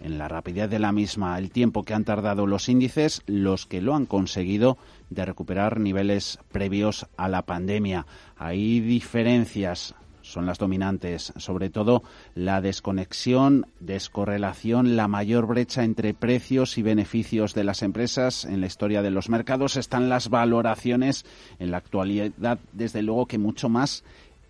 [0.00, 3.80] en la rapidez de la misma, el tiempo que han tardado los índices, los que
[3.80, 4.78] lo han conseguido
[5.10, 8.06] de recuperar niveles previos a la pandemia.
[8.36, 12.02] Hay diferencias son las dominantes, sobre todo
[12.34, 18.66] la desconexión, descorrelación, la mayor brecha entre precios y beneficios de las empresas en la
[18.66, 21.26] historia de los mercados están las valoraciones
[21.58, 24.02] en la actualidad, desde luego que mucho más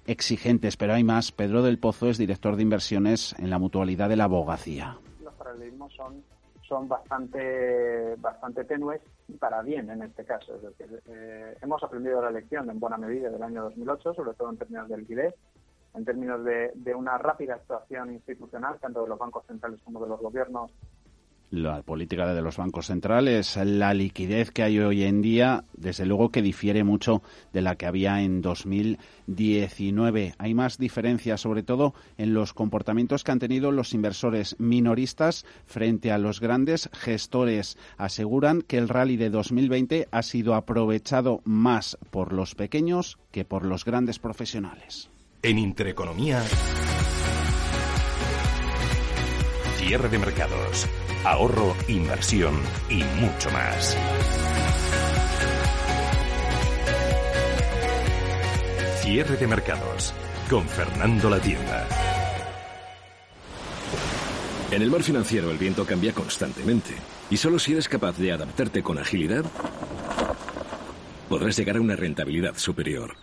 [0.06, 1.32] exigentes, pero hay más.
[1.32, 4.98] Pedro del Pozo es director de inversiones en la mutualidad de la abogacía
[5.96, 6.24] son,
[6.66, 10.56] son bastante, bastante tenues y para bien en este caso.
[10.56, 14.50] Es decir, eh, hemos aprendido la lección en buena medida del año 2008, sobre todo
[14.50, 15.34] en términos de liquidez,
[15.94, 20.20] en términos de una rápida actuación institucional, tanto de los bancos centrales como de los
[20.20, 20.72] gobiernos
[21.54, 26.30] la política de los bancos centrales, la liquidez que hay hoy en día, desde luego
[26.30, 30.34] que difiere mucho de la que había en 2019.
[30.38, 36.12] Hay más diferencias, sobre todo en los comportamientos que han tenido los inversores minoristas frente
[36.12, 37.78] a los grandes gestores.
[37.96, 43.64] Aseguran que el rally de 2020 ha sido aprovechado más por los pequeños que por
[43.64, 45.10] los grandes profesionales.
[45.42, 46.42] En Intereconomía,
[49.86, 50.86] cierre de mercados
[51.24, 52.54] ahorro, inversión
[52.88, 53.94] y mucho más.
[59.02, 60.14] Cierre de mercados
[60.48, 61.86] con Fernando La Tienda.
[64.70, 66.94] En el mar financiero el viento cambia constantemente
[67.30, 69.44] y solo si eres capaz de adaptarte con agilidad
[71.28, 73.16] podrás llegar a una rentabilidad superior.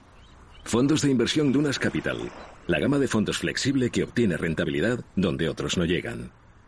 [0.64, 2.32] Fondos de inversión Dunas Capital,
[2.68, 6.32] la gama de fondos flexible que obtiene rentabilidad donde otros no llegan.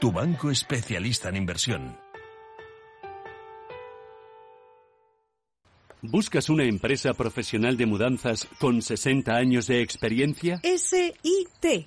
[0.00, 1.98] tu banco especialista en inversión.
[6.02, 10.60] ¿Buscas una empresa profesional de mudanzas con 60 años de experiencia?
[10.62, 11.86] S-I-T.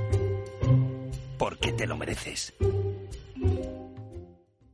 [1.41, 2.53] Porque te lo mereces.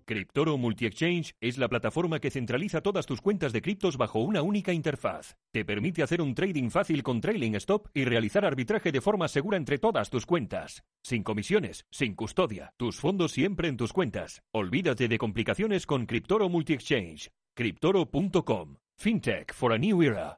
[0.03, 4.73] Cryptoro Multi-Exchange es la plataforma que centraliza todas tus cuentas de criptos bajo una única
[4.73, 5.37] interfaz.
[5.53, 9.55] Te permite hacer un trading fácil con trailing stop y realizar arbitraje de forma segura
[9.55, 10.83] entre todas tus cuentas.
[11.01, 14.43] Sin comisiones, sin custodia, tus fondos siempre en tus cuentas.
[14.51, 17.29] Olvídate de complicaciones con Cryptoro Multi-Exchange.
[17.55, 18.75] Cryptoro.com.
[18.97, 20.37] FinTech for a new era.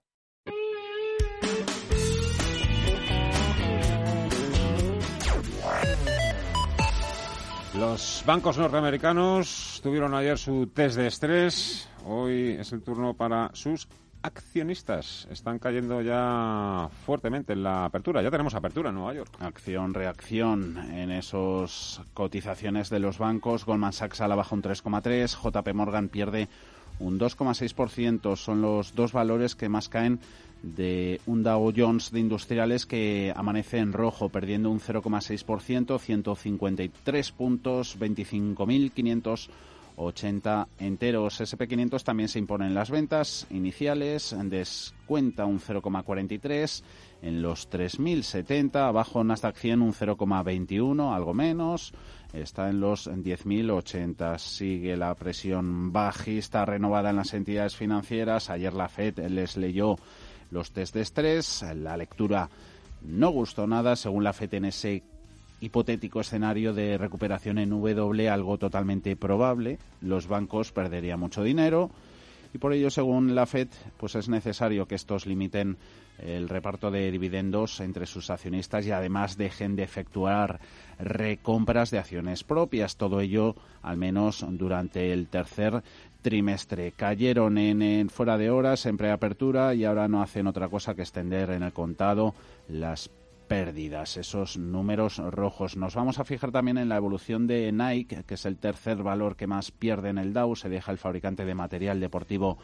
[7.80, 11.88] Los bancos norteamericanos tuvieron ayer su test de estrés.
[12.06, 13.88] Hoy es el turno para sus
[14.22, 15.30] accionistas.
[15.32, 18.22] Están cayendo ya fuertemente en la apertura.
[18.22, 19.34] Ya tenemos apertura en Nueva York.
[19.40, 23.64] Acción, reacción en esas cotizaciones de los bancos.
[23.64, 25.38] Goldman Sachs a la baja un 3,3.
[25.42, 26.50] JP Morgan pierde
[27.00, 28.36] un 2,6%.
[28.36, 30.20] Son los dos valores que más caen
[30.64, 38.00] de un Dow Jones de industriales que amanece en rojo, perdiendo un 0,6%, 153 puntos,
[38.00, 41.42] 25.580 enteros.
[41.42, 46.84] SP500 también se impone en las ventas iniciales, descuenta un 0,43
[47.22, 51.94] en los 3.070, abajo Nasdaq 100 un 0,21, algo menos
[52.34, 54.38] está en los 10.080.
[54.38, 58.50] Sigue la presión bajista renovada en las entidades financieras.
[58.50, 59.96] Ayer la FED les leyó
[60.52, 61.66] los test de estrés.
[61.76, 62.50] La lectura
[63.02, 65.04] no gustó nada, según la FED, en ese
[65.62, 69.78] hipotético escenario de recuperación en W, algo totalmente probable.
[70.02, 71.92] Los bancos perderían mucho dinero
[72.54, 75.78] y por ello, según la FED, pues es necesario que estos limiten
[76.24, 80.60] el reparto de dividendos entre sus accionistas y además dejen de efectuar
[81.00, 82.98] recompras de acciones propias.
[82.98, 85.84] Todo ello, al menos durante el tercer
[86.22, 86.92] trimestre.
[86.92, 91.52] Cayeron en, fuera de horas, en preapertura y ahora no hacen otra cosa que extender
[91.52, 92.36] en el contado
[92.68, 93.10] las
[93.48, 95.76] pérdidas, esos números rojos.
[95.76, 99.36] Nos vamos a fijar también en la evolución de Nike, que es el tercer valor
[99.36, 100.56] que más pierde en el Dow.
[100.56, 102.60] Se deja el fabricante de material deportivo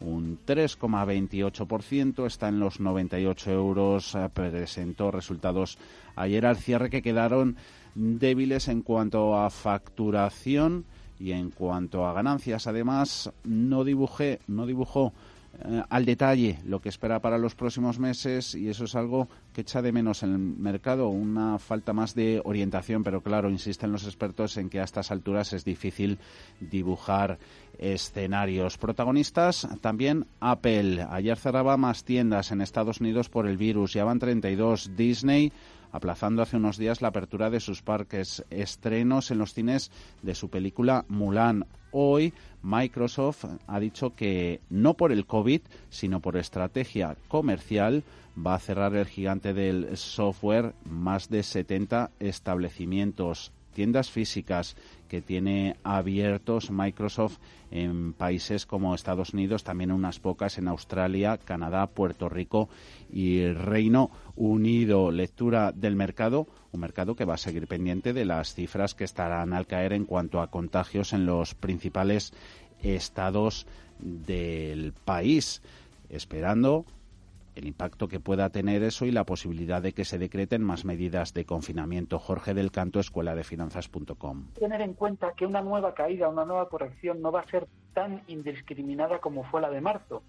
[0.00, 5.78] un 3,28%, está en los 98 euros, eh, presentó resultados
[6.14, 7.56] ayer al cierre que quedaron
[7.94, 10.84] débiles en cuanto a facturación
[11.18, 12.66] y en cuanto a ganancias.
[12.66, 15.12] Además, no dibujé, no dibujó
[15.64, 19.62] eh, al detalle lo que espera para los próximos meses y eso es algo que
[19.62, 24.04] echa de menos en el mercado, una falta más de orientación, pero claro, insisten los
[24.04, 26.18] expertos en que a estas alturas es difícil
[26.60, 27.38] dibujar
[27.78, 28.78] escenarios.
[28.78, 31.06] Protagonistas también Apple.
[31.10, 34.96] Ayer cerraba más tiendas en Estados Unidos por el virus, ya van 32.
[34.96, 35.52] Disney
[35.96, 39.90] aplazando hace unos días la apertura de sus parques, estrenos en los cines
[40.22, 41.66] de su película Mulan.
[41.90, 48.04] Hoy Microsoft ha dicho que no por el COVID, sino por estrategia comercial,
[48.36, 54.76] va a cerrar el gigante del software más de 70 establecimientos, tiendas físicas
[55.08, 57.38] que tiene abiertos Microsoft
[57.70, 62.68] en países como Estados Unidos, también unas pocas en Australia, Canadá, Puerto Rico
[63.10, 65.10] y Reino Unido.
[65.10, 69.52] Lectura del mercado, un mercado que va a seguir pendiente de las cifras que estarán
[69.52, 72.32] al caer en cuanto a contagios en los principales
[72.82, 73.66] estados
[73.98, 75.62] del país,
[76.08, 76.84] esperando
[77.56, 81.32] el impacto que pueda tener eso y la posibilidad de que se decreten más medidas
[81.32, 82.18] de confinamiento.
[82.18, 84.52] Jorge del Canto, Escuela de Finanzas.com.
[84.52, 88.22] Tener en cuenta que una nueva caída, una nueva corrección no va a ser tan
[88.28, 90.22] indiscriminada como fue la de marzo.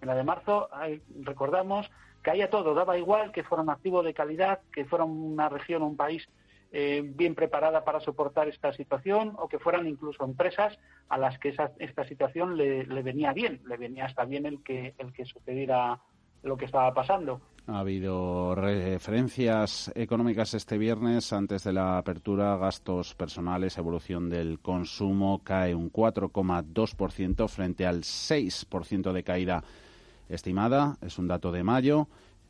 [0.00, 0.70] En la de marzo,
[1.20, 1.90] recordamos,
[2.22, 5.96] caía todo, daba igual que fuera un activo de calidad, que fuera una región, un
[5.96, 6.26] país
[6.72, 10.78] eh, bien preparada para soportar esta situación o que fueran incluso empresas
[11.08, 14.94] a las que esta situación le, le, venía bien, le venía hasta bien el que,
[14.96, 16.00] el que sucediera
[16.42, 17.40] lo que estaba pasando.
[17.66, 25.42] Ha habido referencias económicas este viernes antes de la apertura, gastos personales, evolución del consumo
[25.44, 29.62] cae un 4,2% frente al 6% de caída
[30.28, 30.96] estimada.
[31.00, 32.08] Es un dato de mayo.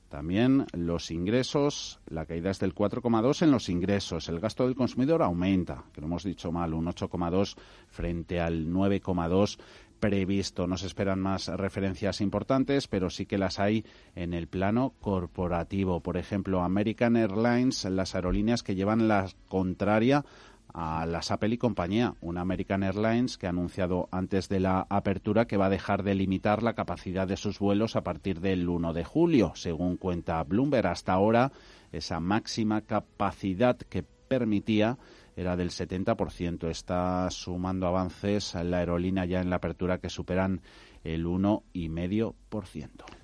[0.08, 4.28] También los ingresos, la caída es del 4,2 en los ingresos.
[4.28, 7.56] El gasto del consumidor aumenta, que lo hemos dicho mal, un 8,2
[7.88, 9.58] frente al 9,2
[10.00, 10.66] previsto.
[10.66, 13.84] No se esperan más referencias importantes, pero sí que las hay
[14.16, 16.00] en el plano corporativo.
[16.00, 20.24] Por ejemplo, American Airlines, las aerolíneas que llevan la contraria
[20.72, 25.46] a las Apple y compañía, una American Airlines que ha anunciado antes de la apertura
[25.46, 28.92] que va a dejar de limitar la capacidad de sus vuelos a partir del 1
[28.92, 30.86] de julio, según cuenta Bloomberg.
[30.86, 31.52] Hasta ahora,
[31.92, 34.96] esa máxima capacidad que permitía
[35.36, 36.68] era del 70%.
[36.68, 40.60] Está sumando avances a la aerolínea ya en la apertura que superan
[41.04, 42.34] el 1,5%.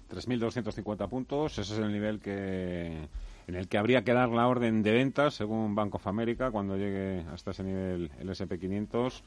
[0.09, 3.09] 3.250 puntos, ese es el nivel que
[3.49, 6.77] en el que habría que dar la orden de ventas, según Bank of America, cuando
[6.77, 9.23] llegue hasta ese nivel el SP500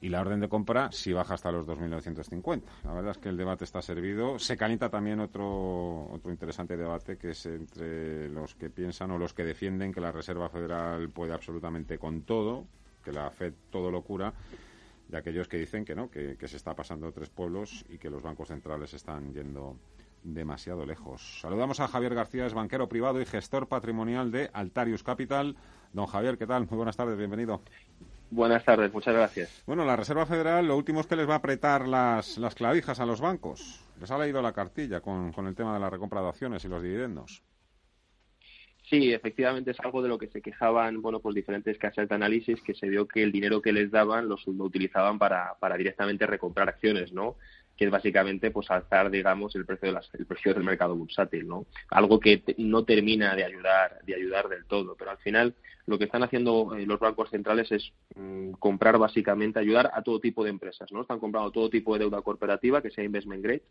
[0.00, 2.62] y la orden de compra si baja hasta los 2.950.
[2.84, 4.38] La verdad es que el debate está servido.
[4.38, 9.32] Se calienta también otro, otro interesante debate que es entre los que piensan o los
[9.32, 12.66] que defienden que la Reserva Federal puede absolutamente con todo,
[13.02, 14.32] que la Fed todo lo cura,
[15.12, 18.22] aquellos que dicen que no, que, que se está pasando tres pueblos y que los
[18.22, 19.76] bancos centrales están yendo
[20.22, 21.40] demasiado lejos.
[21.40, 25.56] Saludamos a Javier García, es banquero privado y gestor patrimonial de Altarius Capital.
[25.92, 26.66] Don Javier, ¿qué tal?
[26.68, 27.62] Muy buenas tardes, bienvenido.
[28.30, 29.62] Buenas tardes, muchas gracias.
[29.66, 32.98] Bueno, la Reserva Federal lo último es que les va a apretar las, las clavijas
[33.00, 33.80] a los bancos.
[34.00, 36.68] Les ha leído la cartilla con, con el tema de la recompra de acciones y
[36.68, 37.42] los dividendos.
[38.88, 42.60] Sí, efectivamente es algo de lo que se quejaban, bueno, pues diferentes casas de análisis
[42.62, 46.24] que se vio que el dinero que les daban lo, lo utilizaban para, para directamente
[46.26, 47.36] recomprar acciones, ¿no?
[47.76, 51.46] que es básicamente pues alzar digamos el precio de las, el precio del mercado bursátil
[51.46, 55.54] no algo que no termina de ayudar de ayudar del todo pero al final
[55.86, 60.20] lo que están haciendo eh, los bancos centrales es mm, comprar básicamente ayudar a todo
[60.20, 63.62] tipo de empresas no están comprando todo tipo de deuda corporativa que sea investment grade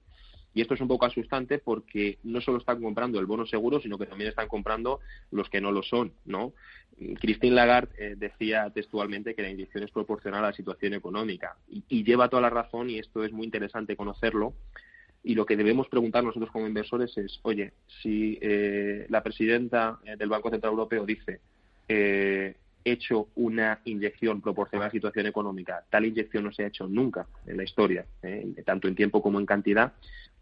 [0.56, 3.98] y esto es un poco asustante porque no solo están comprando el bono seguro, sino
[3.98, 6.54] que también están comprando los que no lo son, ¿no?
[7.20, 12.06] Christine Lagarde eh, decía textualmente que la inyección es proporcional a la situación económica y,
[12.06, 14.54] lleva toda la razón y esto es muy interesante conocerlo.
[15.24, 20.16] Y lo que debemos preguntar nosotros como inversores es, oye, si eh, la presidenta eh,
[20.16, 21.42] del Banco Central Europeo dice
[21.88, 22.56] eh,
[22.86, 25.84] hecho una inyección proporcional a la situación económica.
[25.90, 28.06] Tal inyección no se ha hecho nunca en la historia,
[28.64, 29.94] tanto en tiempo como en cantidad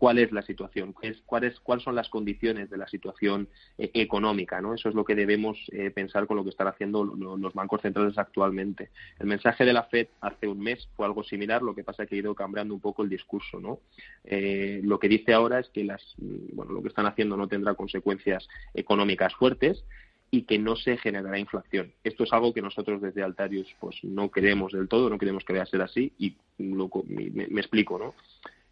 [0.04, 0.94] cuál es la situación,
[1.26, 4.60] cuáles son las condiciones de la situación eh, económica.
[4.60, 4.74] ¿no?
[4.74, 8.18] Eso es lo que debemos eh, pensar con lo que están haciendo los bancos centrales
[8.18, 8.90] actualmente.
[9.20, 12.10] El mensaje de la FED hace un mes fue algo similar, lo que pasa es
[12.10, 13.62] que ha ido cambiando un poco el discurso.
[13.62, 13.80] ¿no?
[14.26, 17.74] Eh, lo que dice ahora es que las, bueno, lo que están haciendo no tendrá
[17.76, 19.86] consecuencias económicas fuertes
[20.34, 21.94] y que no se generará inflación.
[22.04, 25.54] Esto es algo que nosotros desde Altarius pues no queremos del todo, no queremos que
[25.54, 28.16] vaya a ser así y me, me explico, ¿no?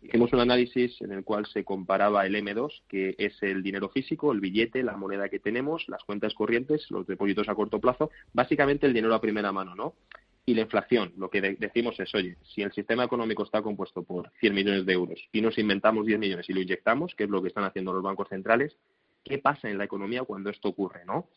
[0.02, 4.32] Hicimos un análisis en el cual se comparaba el M2, que es el dinero físico,
[4.32, 8.88] el billete, la moneda que tenemos, las cuentas corrientes, los depósitos a corto plazo, básicamente
[8.88, 9.94] el dinero a primera mano, ¿no?
[10.48, 14.32] Y la inflación, lo que decimos es, oye, si el sistema económico está compuesto por
[14.40, 17.40] 100 millones de euros y nos inventamos 10 millones y lo inyectamos, que es lo
[17.44, 18.76] que están haciendo los bancos centrales,
[19.24, 21.28] ¿qué pasa en la economía cuando esto ocurre, no?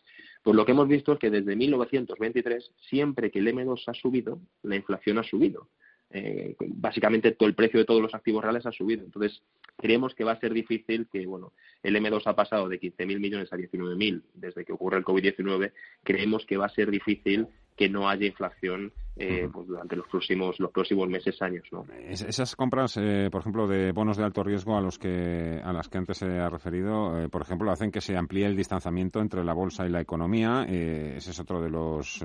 [0.45, 4.40] Pues lo que hemos visto es que desde 1923, siempre que el M2 ha subido,
[4.62, 5.70] la inflación ha subido.
[6.11, 9.03] Eh, básicamente todo el precio de todos los activos reales ha subido.
[9.05, 9.42] Entonces,
[9.78, 13.53] creemos que va a ser difícil que, bueno, el M2 ha pasado de 15.000 millones
[13.55, 15.72] a 19.000 desde que ocurre el COVID-19.
[16.03, 20.59] Creemos que va a ser difícil que no haya inflación eh, pues durante los próximos
[20.59, 24.77] los próximos meses años no esas compras eh, por ejemplo de bonos de alto riesgo
[24.77, 28.01] a los que a las que antes se ha referido eh, por ejemplo hacen que
[28.01, 30.64] se amplíe el distanciamiento entre la bolsa y la economía.
[30.64, 32.25] Ese es otro de los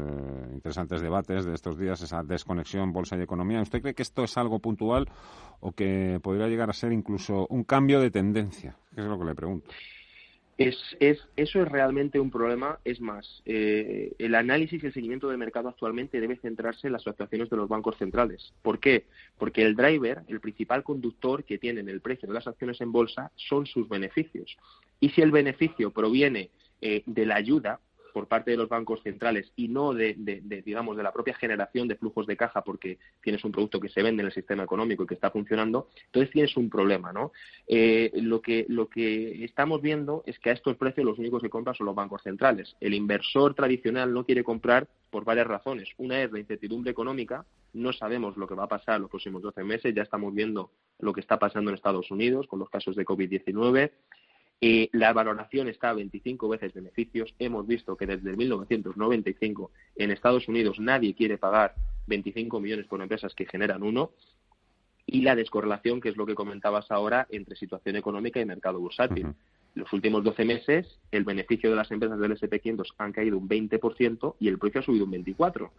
[0.51, 3.61] interesantes debates de estos días esa desconexión bolsa y economía.
[3.61, 5.07] Usted cree que esto es algo puntual
[5.59, 9.25] o que podría llegar a ser incluso un cambio de tendencia ¿Qué es lo que
[9.25, 9.69] le pregunto
[10.59, 12.79] es, es, eso es realmente un problema.
[12.83, 17.07] Es más, eh, el análisis y el seguimiento del mercado actualmente debe centrarse en las
[17.07, 18.53] actuaciones de los bancos centrales.
[18.61, 19.05] ¿Por qué?
[19.37, 22.91] Porque el driver, el principal conductor que tiene en el precio de las acciones en
[22.91, 24.57] bolsa, son sus beneficios.
[24.99, 26.49] Y si el beneficio proviene
[26.81, 27.79] eh, de la ayuda
[28.13, 30.15] por parte de los bancos centrales y no de,
[30.65, 34.01] digamos, de la propia generación de flujos de caja porque tienes un producto que se
[34.01, 37.31] vende en el sistema económico y que está funcionando, entonces tienes un problema, ¿no?
[37.67, 41.49] Eh, lo, que, lo que estamos viendo es que a estos precios los únicos que
[41.49, 42.75] compran son los bancos centrales.
[42.79, 45.89] El inversor tradicional no quiere comprar por varias razones.
[45.97, 49.63] Una es la incertidumbre económica, no sabemos lo que va a pasar los próximos 12
[49.63, 53.05] meses, ya estamos viendo lo que está pasando en Estados Unidos con los casos de
[53.05, 53.91] COVID-19
[54.61, 57.33] Eh, la valoración está a 25 veces beneficios.
[57.39, 61.75] Hemos visto que desde 1995 en Estados Unidos nadie quiere pagar
[62.07, 64.11] 25 millones por empresas que generan uno.
[65.05, 69.33] Y la descorrelación, que es lo que comentabas ahora, entre situación económica y mercado bursátil.
[69.75, 74.35] Los últimos 12 meses, el beneficio de las empresas del SP500 han caído un 20%
[74.39, 75.71] y el precio ha subido un 24%.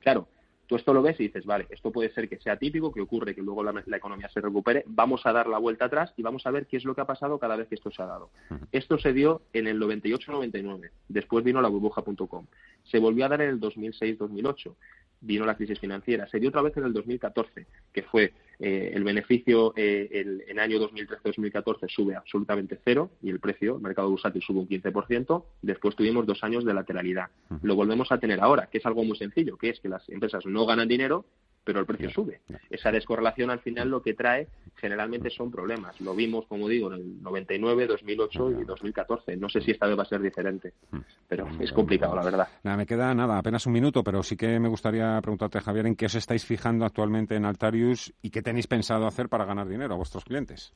[0.00, 0.28] Claro,
[0.68, 3.34] Tú esto lo ves y dices, vale, esto puede ser que sea típico, que ocurre
[3.34, 6.50] que luego la, economía se recupere, vamos a dar la vuelta atrás y vamos a
[6.50, 8.28] ver qué es lo que ha pasado cada vez que esto se ha dado.
[8.70, 12.46] Esto se dio en el 98-99, después vino la burbuja.com,
[12.84, 14.74] se volvió a dar en el 2006-2008,
[15.20, 16.26] vino la crisis financiera.
[16.28, 20.58] Se dio otra vez en el 2014, que fue eh, el beneficio eh, el, en
[20.58, 25.44] año 2013-2014 sube absolutamente cero y el precio, el mercado bursátil sube un 15%.
[25.62, 27.28] Después tuvimos dos años de lateralidad.
[27.62, 30.44] Lo volvemos a tener ahora, que es algo muy sencillo, que es que las empresas
[30.46, 31.24] no ganan dinero,
[31.68, 32.40] pero el precio sube.
[32.70, 36.00] Esa descorrelación al final lo que trae generalmente son problemas.
[36.00, 39.36] Lo vimos, como digo, en el 99, 2008 y 2014.
[39.36, 40.72] No sé si esta vez va a ser diferente,
[41.28, 42.48] pero es complicado, la verdad.
[42.62, 45.94] Nada, me queda nada, apenas un minuto, pero sí que me gustaría preguntarte, Javier, ¿en
[45.94, 49.92] qué os estáis fijando actualmente en Altarius y qué tenéis pensado hacer para ganar dinero
[49.92, 50.72] a vuestros clientes?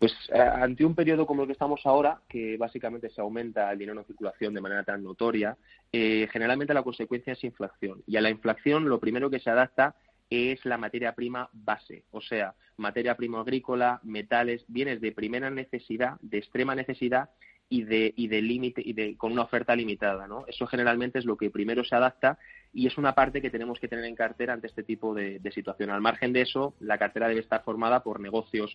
[0.00, 3.78] Pues eh, ante un periodo como el que estamos ahora, que básicamente se aumenta el
[3.78, 5.58] dinero en circulación de manera tan notoria,
[5.92, 8.02] eh, generalmente la consecuencia es inflación.
[8.06, 9.94] Y a la inflación lo primero que se adapta
[10.30, 16.18] es la materia prima base, o sea, materia prima agrícola, metales, bienes de primera necesidad,
[16.22, 17.28] de extrema necesidad
[17.68, 20.46] y de y de límite y de con una oferta limitada, ¿no?
[20.46, 22.38] Eso generalmente es lo que primero se adapta
[22.72, 25.52] y es una parte que tenemos que tener en cartera ante este tipo de, de
[25.52, 25.90] situación.
[25.90, 28.74] Al margen de eso, la cartera debe estar formada por negocios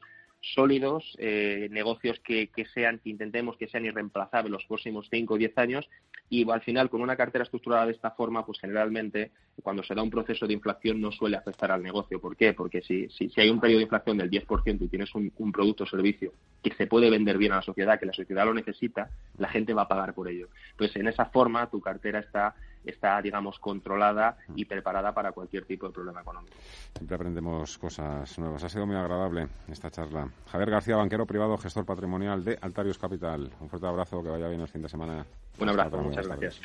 [0.54, 5.38] sólidos, eh, negocios que, que, sean, que intentemos que sean irreemplazables los próximos 5 o
[5.38, 5.90] 10 años
[6.30, 9.32] y al final con una cartera estructurada de esta forma, pues generalmente
[9.62, 12.20] cuando se da un proceso de inflación no suele afectar al negocio.
[12.20, 12.54] ¿Por qué?
[12.54, 15.52] Porque si, si, si hay un periodo de inflación del 10% y tienes un, un,
[15.52, 16.34] producto o servicio
[16.64, 19.74] que se puede vender bien a la sociedad, que la sociedad lo necesita, la gente
[19.74, 20.50] va a pagar por ello.
[20.72, 22.56] Entonces, en esa forma tu cartera está
[22.86, 26.56] está, digamos, controlada y preparada para cualquier tipo de problema económico.
[26.96, 28.64] Siempre aprendemos cosas nuevas.
[28.64, 30.30] Ha sido muy agradable esta charla.
[30.48, 33.52] Javier García, banquero privado, gestor patrimonial de Altarius Capital.
[33.60, 35.26] Un fuerte abrazo, que vaya bien el fin de semana.
[35.60, 36.62] Un abrazo, muchas gracias.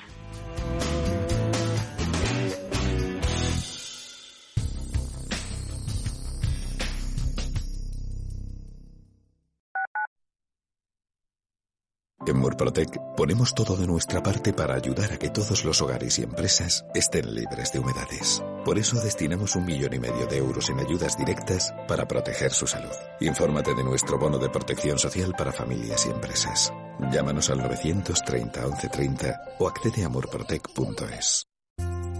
[12.27, 16.23] En Murprotec ponemos todo de nuestra parte para ayudar a que todos los hogares y
[16.23, 18.43] empresas estén libres de humedades.
[18.63, 22.67] Por eso destinamos un millón y medio de euros en ayudas directas para proteger su
[22.67, 22.95] salud.
[23.21, 26.71] Infórmate de nuestro bono de protección social para familias y empresas.
[27.11, 31.50] Llámanos al 930 1130 o accede a murprotec.es.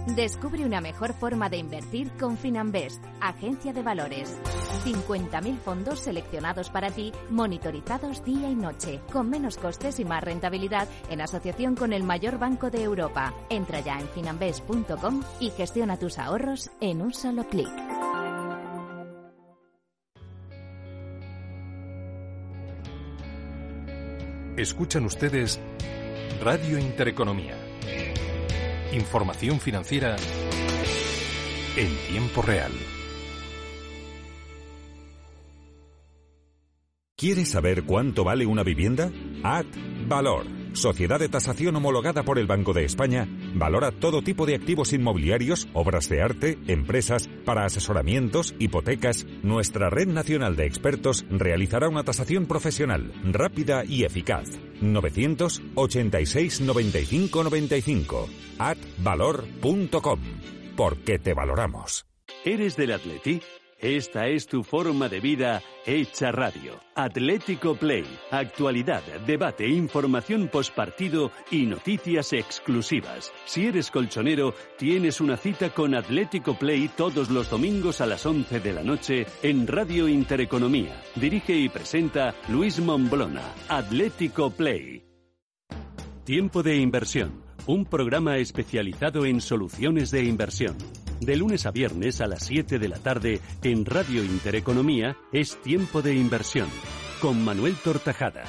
[0.07, 4.35] Descubre una mejor forma de invertir con Finanbest, agencia de valores.
[4.83, 10.87] 50.000 fondos seleccionados para ti, monitorizados día y noche, con menos costes y más rentabilidad
[11.11, 13.31] en asociación con el mayor banco de Europa.
[13.49, 17.69] Entra ya en finanbest.com y gestiona tus ahorros en un solo clic.
[24.57, 25.59] Escuchan ustedes
[26.43, 27.55] Radio Intereconomía.
[28.93, 30.17] Información financiera
[31.77, 32.71] en tiempo real.
[37.15, 39.09] ¿Quieres saber cuánto vale una vivienda?
[39.43, 39.65] Ad
[40.07, 44.93] Valor, sociedad de tasación homologada por el Banco de España, valora todo tipo de activos
[44.93, 49.25] inmobiliarios, obras de arte, empresas, para asesoramientos, hipotecas.
[49.43, 54.47] Nuestra red nacional de expertos realizará una tasación profesional, rápida y eficaz.
[54.81, 60.19] 986 95 95 advalor.com.
[60.75, 62.05] Porque te valoramos.
[62.45, 63.41] ¿Eres del Atleti?
[63.81, 66.79] Esta es tu forma de vida hecha radio.
[66.93, 68.05] Atlético Play.
[68.29, 73.33] Actualidad, debate, información postpartido y noticias exclusivas.
[73.45, 78.59] Si eres colchonero, tienes una cita con Atlético Play todos los domingos a las 11
[78.59, 81.01] de la noche en Radio Intereconomía.
[81.15, 83.41] Dirige y presenta Luis Momblona.
[83.67, 85.03] Atlético Play.
[86.23, 87.50] Tiempo de inversión.
[87.67, 90.75] Un programa especializado en soluciones de inversión.
[91.19, 96.01] De lunes a viernes a las 7 de la tarde en Radio Intereconomía es Tiempo
[96.01, 96.67] de Inversión
[97.21, 98.45] con Manuel Tortajada.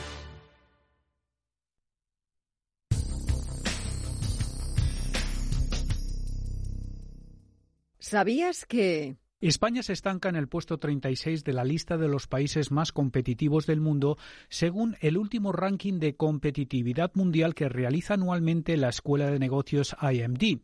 [7.99, 9.19] ¿Sabías que...
[9.49, 13.67] España se estanca en el puesto 36 de la lista de los países más competitivos
[13.67, 14.17] del mundo,
[14.49, 20.61] según el último ranking de competitividad mundial que realiza anualmente la Escuela de Negocios IMD.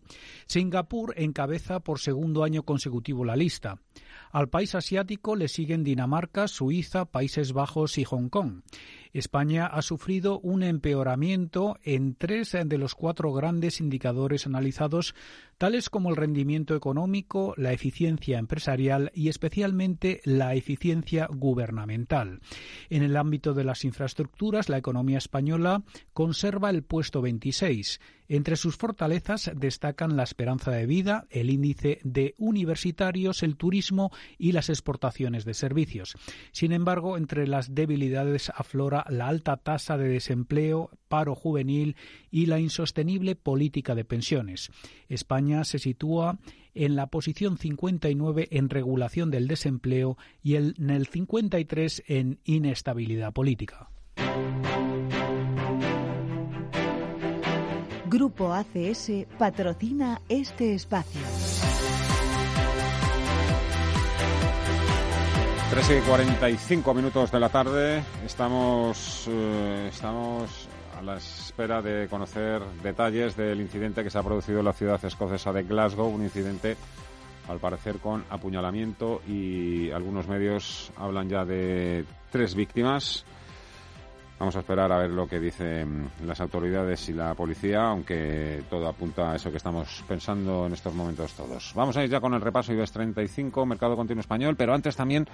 [0.46, 3.80] Singapur encabeza por segundo año consecutivo la lista.
[4.30, 8.62] Al país asiático le siguen Dinamarca, Suiza, Países Bajos y Hong Kong.
[9.12, 15.14] España ha sufrido un empeoramiento en tres de los cuatro grandes indicadores analizados,
[15.58, 22.40] tales como el rendimiento económico, la eficiencia empresarial y especialmente la eficiencia gubernamental.
[22.90, 25.82] En el ámbito de las infraestructuras, la economía española
[26.12, 28.00] conserva el puesto 26.
[28.30, 34.52] Entre sus fortalezas destacan la esperanza de vida, el índice de universitarios, el turismo y
[34.52, 36.14] las exportaciones de servicios.
[36.52, 41.96] Sin embargo, entre las debilidades aflora la alta tasa de desempleo, paro juvenil
[42.30, 44.70] y la insostenible política de pensiones.
[45.08, 46.38] España se sitúa
[46.74, 53.90] en la posición 59 en regulación del desempleo y en el 53 en inestabilidad política.
[58.06, 61.20] Grupo ACS patrocina este espacio.
[65.70, 68.02] 3 y 45 minutos de la tarde.
[68.24, 70.66] Estamos, eh, estamos
[70.98, 75.04] a la espera de conocer detalles del incidente que se ha producido en la ciudad
[75.04, 76.08] escocesa de Glasgow.
[76.08, 76.76] Un incidente,
[77.48, 83.26] al parecer, con apuñalamiento y algunos medios hablan ya de tres víctimas.
[84.38, 88.86] Vamos a esperar a ver lo que dicen las autoridades y la policía, aunque todo
[88.86, 91.72] apunta a eso que estamos pensando en estos momentos todos.
[91.74, 95.26] Vamos a ir ya con el repaso IBEX 35, Mercado Continuo Español, pero antes también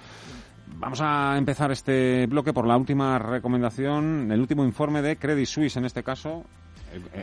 [0.75, 5.77] vamos a empezar este bloque por la última recomendación, el último informe de Credit Suisse
[5.77, 6.43] en este caso,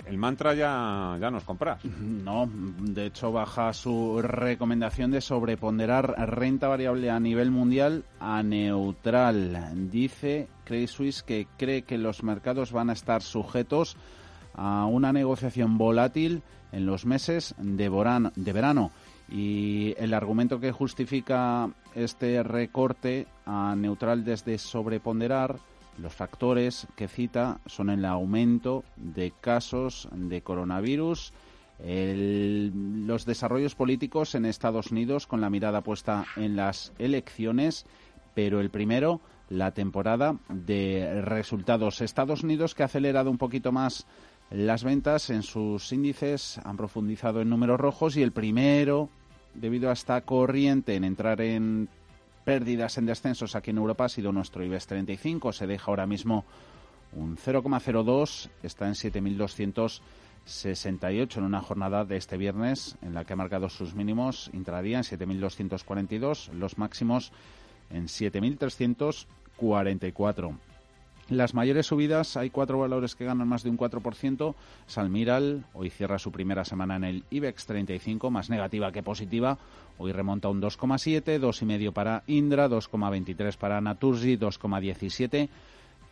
[0.07, 1.81] el, mantra ya, ya nos compras.
[2.23, 9.91] No, de hecho baja su recomendación de sobreponderar renta variable a nivel mundial a neutral.
[9.91, 13.97] Dice Credit Suisse que cree que los mercados van a estar sujetos
[14.55, 18.91] a una negociación volátil en los meses de, de verano.
[19.29, 25.59] Y el argumento que justifica este recorte a neutral desde sobreponderar
[25.99, 31.33] los factores que cita son el aumento de casos de coronavirus,
[31.85, 37.87] los desarrollos políticos en Estados Unidos con la mirada puesta en las elecciones,
[38.35, 42.01] pero el primero, la temporada de resultados.
[42.01, 44.07] Estados Unidos que ha acelerado un poquito más
[44.51, 49.09] las ventas en sus índices, han profundizado en números rojos y el primero,
[49.55, 51.89] debido a esta corriente en entrar en
[52.45, 55.53] pérdidas en descensos aquí en Europa ha sido nuestro IBEX 35.
[55.53, 56.45] Se deja ahora mismo
[57.13, 63.37] un 0,02, está en 7.268 en una jornada de este viernes en la que ha
[63.37, 67.31] marcado sus mínimos intradía en 7.242, los máximos
[67.91, 70.57] en 7.344.
[71.29, 74.55] Las mayores subidas, hay cuatro valores que ganan más de un 4%.
[74.87, 79.59] Salmiral hoy cierra su primera semana en el IBEX 35, más negativa que positiva.
[79.99, 85.49] Hoy remonta un 2,7, 2,5 para Indra, 2,23 para Naturgy, 2,17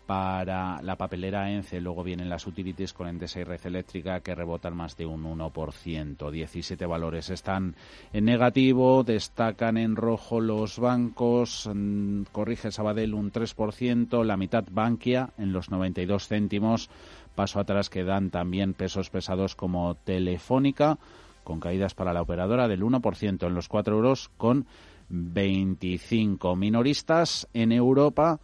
[0.06, 1.80] para la papelera ENCE.
[1.80, 6.30] Luego vienen las utilities con Endesa y Red Eléctrica que rebotan más de un 1%.
[6.30, 7.76] 17 valores están
[8.12, 15.30] en negativo, destacan en rojo los bancos, mm, corrige Sabadell un 3%, la mitad Bankia
[15.38, 16.90] en los 92 céntimos.
[17.34, 20.98] Paso atrás que dan también pesos pesados como Telefónica,
[21.44, 24.66] con caídas para la operadora del 1% en los 4 euros con
[25.08, 28.38] 25 minoristas en Europa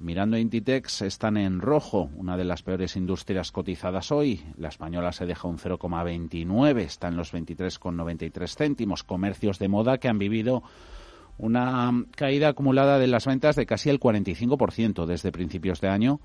[0.00, 4.44] Mirando a Intitex, están en rojo, una de las peores industrias cotizadas hoy.
[4.56, 9.02] La española se deja un 0,29, está en los 23,93 céntimos.
[9.02, 10.62] Comercios de moda que han vivido
[11.36, 16.20] una caída acumulada de las ventas de casi el 45% desde principios de año,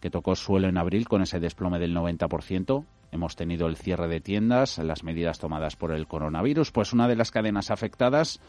[0.00, 2.86] que tocó suelo en abril con ese desplome del 90%.
[3.12, 7.16] Hemos tenido el cierre de tiendas, las medidas tomadas por el coronavirus, pues una de
[7.16, 8.40] las cadenas afectadas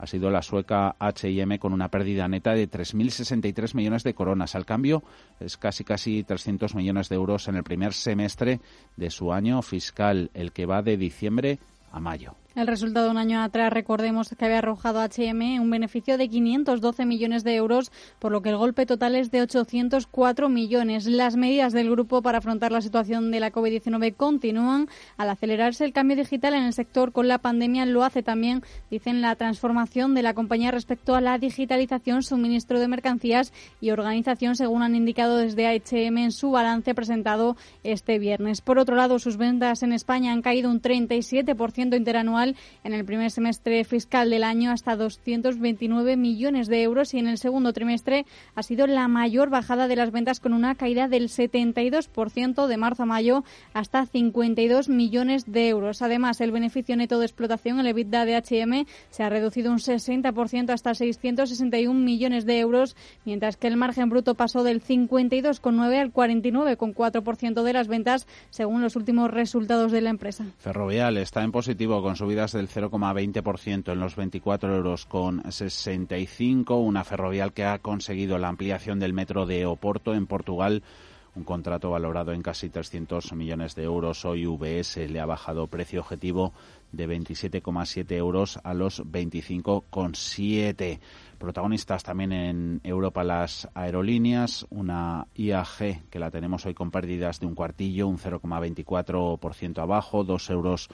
[0.00, 4.54] ha sido la sueca H&M con una pérdida neta de 3.063 millones de coronas.
[4.54, 5.02] Al cambio,
[5.38, 8.60] es casi casi 300 millones de euros en el primer semestre
[8.96, 11.58] de su año fiscal, el que va de diciembre
[11.92, 12.34] a mayo.
[12.56, 17.44] El resultado un año atrás, recordemos que había arrojado HM un beneficio de 512 millones
[17.44, 21.06] de euros, por lo que el golpe total es de 804 millones.
[21.06, 24.88] Las medidas del grupo para afrontar la situación de la COVID-19 continúan.
[25.16, 29.20] Al acelerarse el cambio digital en el sector con la pandemia, lo hace también, dicen,
[29.20, 34.82] la transformación de la compañía respecto a la digitalización, suministro de mercancías y organización, según
[34.82, 38.60] han indicado desde HM en su balance presentado este viernes.
[38.60, 43.04] Por otro lado, sus ventas en España han caído un 37% interanual anual en el
[43.04, 48.24] primer semestre fiscal del año hasta 229 millones de euros y en el segundo trimestre
[48.54, 53.02] ha sido la mayor bajada de las ventas con una caída del 72% de marzo
[53.02, 56.02] a mayo hasta 52 millones de euros.
[56.02, 60.70] Además, el beneficio neto de explotación, el EBITDA de H&M, se ha reducido un 60%
[60.70, 67.62] hasta 661 millones de euros, mientras que el margen bruto pasó del 52,9 al 49,4%
[67.62, 70.46] de las ventas, según los últimos resultados de la empresa.
[70.58, 76.76] Ferrovial está en positivo con subidas del 0,20% en los 24 euros con 65.
[76.76, 80.84] Una ferrovial que ha conseguido la ampliación del metro de Oporto en Portugal
[81.34, 84.24] un contrato valorado en casi 300 millones de euros.
[84.24, 86.52] Hoy VS le ha bajado precio objetivo
[86.92, 90.98] de 27,7 euros a los 25,7.
[91.38, 97.46] Protagonistas también en Europa las aerolíneas, una IAG que la tenemos hoy con pérdidas de
[97.46, 100.88] un cuartillo, un 0,24% abajo, 2 euros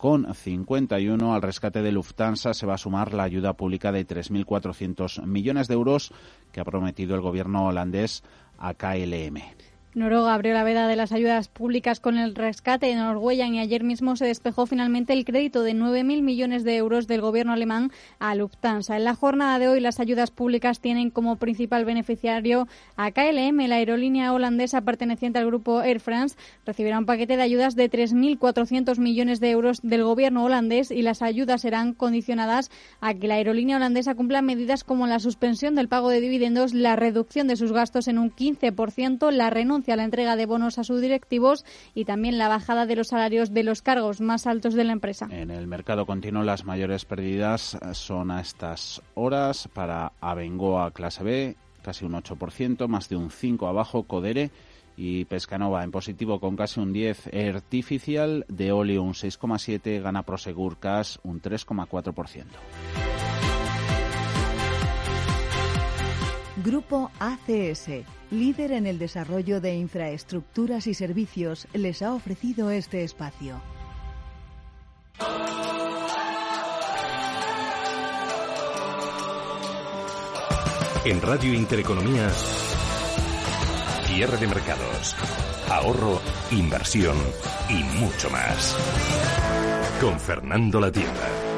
[0.00, 1.34] con 51.
[1.34, 5.74] Al rescate de Lufthansa se va a sumar la ayuda pública de 3.400 millones de
[5.74, 6.10] euros
[6.52, 8.24] que ha prometido el gobierno holandés
[8.58, 9.69] a KLM.
[9.92, 13.82] Noruega abrió la veda de las ayudas públicas con el rescate de Norwegian y ayer
[13.82, 18.36] mismo se despejó finalmente el crédito de 9.000 millones de euros del gobierno alemán a
[18.36, 18.96] Lufthansa.
[18.96, 23.76] En la jornada de hoy las ayudas públicas tienen como principal beneficiario a KLM, la
[23.76, 26.36] aerolínea holandesa perteneciente al grupo Air France.
[26.64, 31.20] Recibirá un paquete de ayudas de 3.400 millones de euros del gobierno holandés y las
[31.20, 32.70] ayudas serán condicionadas
[33.00, 36.94] a que la aerolínea holandesa cumpla medidas como la suspensión del pago de dividendos, la
[36.94, 40.84] reducción de sus gastos en un 15%, la renuncia a la entrega de bonos a
[40.84, 41.64] sus directivos
[41.94, 45.28] y también la bajada de los salarios de los cargos más altos de la empresa.
[45.30, 51.56] En el mercado continuo las mayores pérdidas son a estas horas para Abengoa clase B,
[51.82, 54.50] casi un 8%, más de un 5 abajo Codere
[54.96, 60.78] y Pescanova en positivo con casi un 10, Artificial de Olio un 6,7, gana Prosegur
[60.78, 63.49] Cash un 3,4%.
[66.62, 73.62] Grupo ACS, líder en el desarrollo de infraestructuras y servicios, les ha ofrecido este espacio.
[81.06, 82.28] En Radio Intereconomía,
[84.04, 85.16] cierre de mercados,
[85.70, 87.16] ahorro, inversión
[87.70, 88.76] y mucho más.
[89.98, 91.49] Con Fernando La Tienda.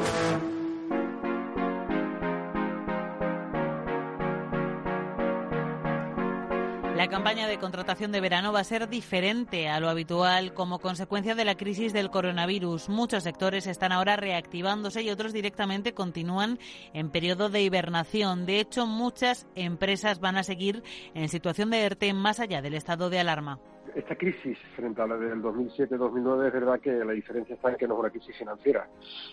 [7.63, 11.93] Contratación de verano va a ser diferente a lo habitual como consecuencia de la crisis
[11.93, 12.89] del coronavirus.
[12.89, 16.59] Muchos sectores están ahora reactivándose y otros directamente continúan
[16.93, 18.45] en periodo de hibernación.
[18.45, 20.83] De hecho, muchas empresas van a seguir
[21.13, 23.61] en situación de ERTE más allá del estado de alarma
[23.95, 27.87] esta crisis frente a la del 2007-2009 es verdad que la diferencia está en que
[27.87, 28.89] no es una crisis financiera,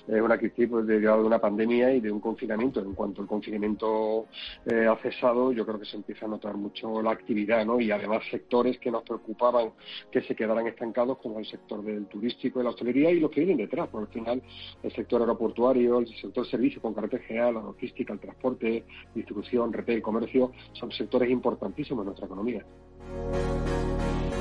[0.07, 2.81] es una crisis pues, derivada de una pandemia y de un confinamiento.
[2.81, 4.27] En cuanto el confinamiento
[4.67, 7.81] eh, ha cesado, yo creo que se empieza a notar mucho la actividad, ¿no?
[7.81, 9.73] Y además sectores que nos preocupaban
[10.11, 13.41] que se quedaran estancados, como el sector del turístico y la hostelería y los que
[13.41, 14.43] vienen detrás, porque al final
[14.83, 18.85] el sector aeroportuario, el sector servicio con carácter general, la logística, el transporte,
[19.15, 22.65] distribución, retail, comercio, son sectores importantísimos en nuestra economía.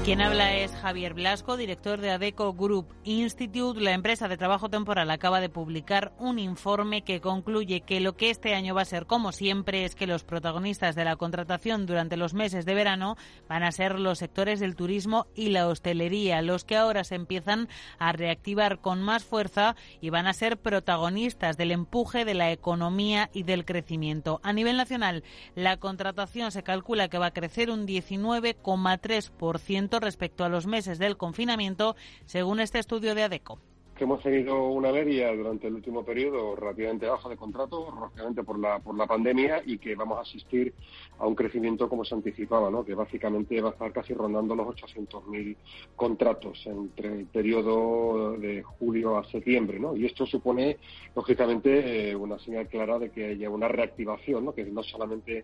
[0.09, 3.79] Quien habla es Javier Blasco, director de ADECO Group Institute.
[3.79, 8.31] La empresa de trabajo temporal acaba de publicar un informe que concluye que lo que
[8.31, 12.17] este año va a ser, como siempre, es que los protagonistas de la contratación durante
[12.17, 16.63] los meses de verano van a ser los sectores del turismo y la hostelería, los
[16.63, 21.69] que ahora se empiezan a reactivar con más fuerza y van a ser protagonistas del
[21.69, 24.39] empuje de la economía y del crecimiento.
[24.41, 30.49] A nivel nacional, la contratación se calcula que va a crecer un 19,3% respecto a
[30.49, 31.95] los meses del confinamiento,
[32.25, 33.59] según este estudio de ADECO
[33.99, 38.57] que hemos tenido una media durante el último periodo relativamente baja de contratos, rápidamente por
[38.57, 40.73] la, por la pandemia, y que vamos a asistir
[41.17, 42.85] a un crecimiento como se anticipaba, ¿no?
[42.85, 45.57] que básicamente va a estar casi rondando los 800.000
[45.97, 49.81] contratos entre el periodo de julio a septiembre.
[49.81, 49.93] ¿no?
[49.97, 50.77] Y esto supone,
[51.13, 54.53] lógicamente, eh, una señal clara de que haya una reactivación, ¿no?
[54.53, 55.43] que no solamente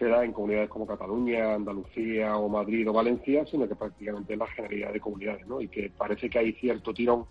[0.00, 4.46] se da en comunidades como Cataluña, Andalucía o Madrid o Valencia, sino que prácticamente la
[4.46, 5.60] generalidad de comunidades, ¿no?
[5.60, 7.26] Y que parece que hay cierto tirón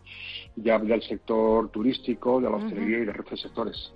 [0.55, 3.91] ya del sector turístico, de la hostelería y de resto de sectores.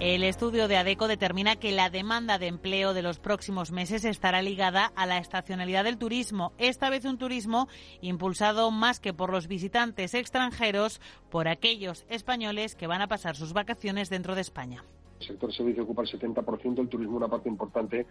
[0.00, 4.42] El estudio de ADECO determina que la demanda de empleo de los próximos meses estará
[4.42, 7.68] ligada a la estacionalidad del turismo, esta vez un turismo
[8.00, 11.00] impulsado más que por los visitantes extranjeros,
[11.30, 14.82] por aquellos españoles que van a pasar sus vacaciones dentro de España
[15.22, 18.06] sector servicio ocupa el 70%, el turismo una parte importante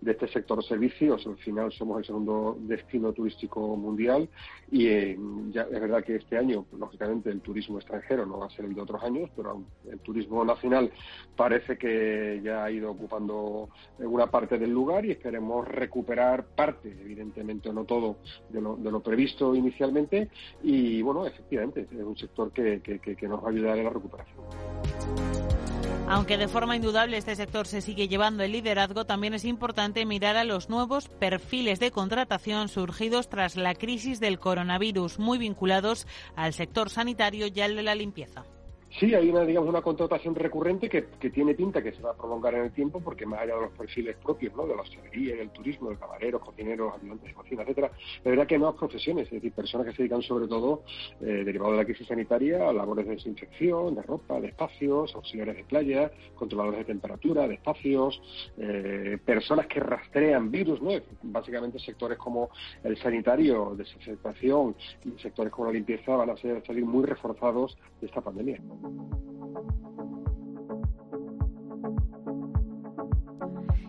[0.00, 1.26] de este sector servicios.
[1.26, 4.28] Al final somos el segundo destino turístico mundial
[4.70, 5.18] y eh,
[5.50, 8.74] ya es verdad que este año, lógicamente, el turismo extranjero no va a ser el
[8.74, 10.90] de otros años, pero el turismo nacional
[11.36, 17.72] parece que ya ha ido ocupando una parte del lugar y esperemos recuperar parte, evidentemente
[17.72, 20.30] no todo, de lo, de lo previsto inicialmente.
[20.62, 23.90] Y bueno, efectivamente, es un sector que, que, que nos va a ayudar en la
[23.90, 25.35] recuperación.
[26.08, 30.36] Aunque de forma indudable este sector se sigue llevando el liderazgo, también es importante mirar
[30.36, 36.52] a los nuevos perfiles de contratación surgidos tras la crisis del coronavirus, muy vinculados al
[36.52, 38.44] sector sanitario y al de la limpieza.
[38.98, 42.54] Sí, hay una, digamos, una contratación recurrente que, tiene pinta que se va a prolongar
[42.54, 44.66] en el tiempo, porque más allá de los perfiles propios, ¿no?
[44.66, 47.90] De la hostelería, del turismo, de camareros, cocineros, ayudantes de cocina, etcétera,
[48.24, 50.82] la verdad que nuevas profesiones, es decir, personas que se dedican sobre todo,
[51.20, 55.56] eh, derivado de la crisis sanitaria, a labores de desinfección, de ropa, de espacios, auxiliares
[55.56, 58.18] de playa, controladores de temperatura, de espacios,
[58.56, 60.92] eh, personas que rastrean virus, ¿no?
[61.22, 62.48] Básicamente sectores como
[62.82, 64.74] el sanitario, desinfectación
[65.04, 68.58] y sectores como la limpieza van a ser, salir muy reforzados de esta pandemia.
[68.88, 69.10] Thank
[70.26, 70.35] you.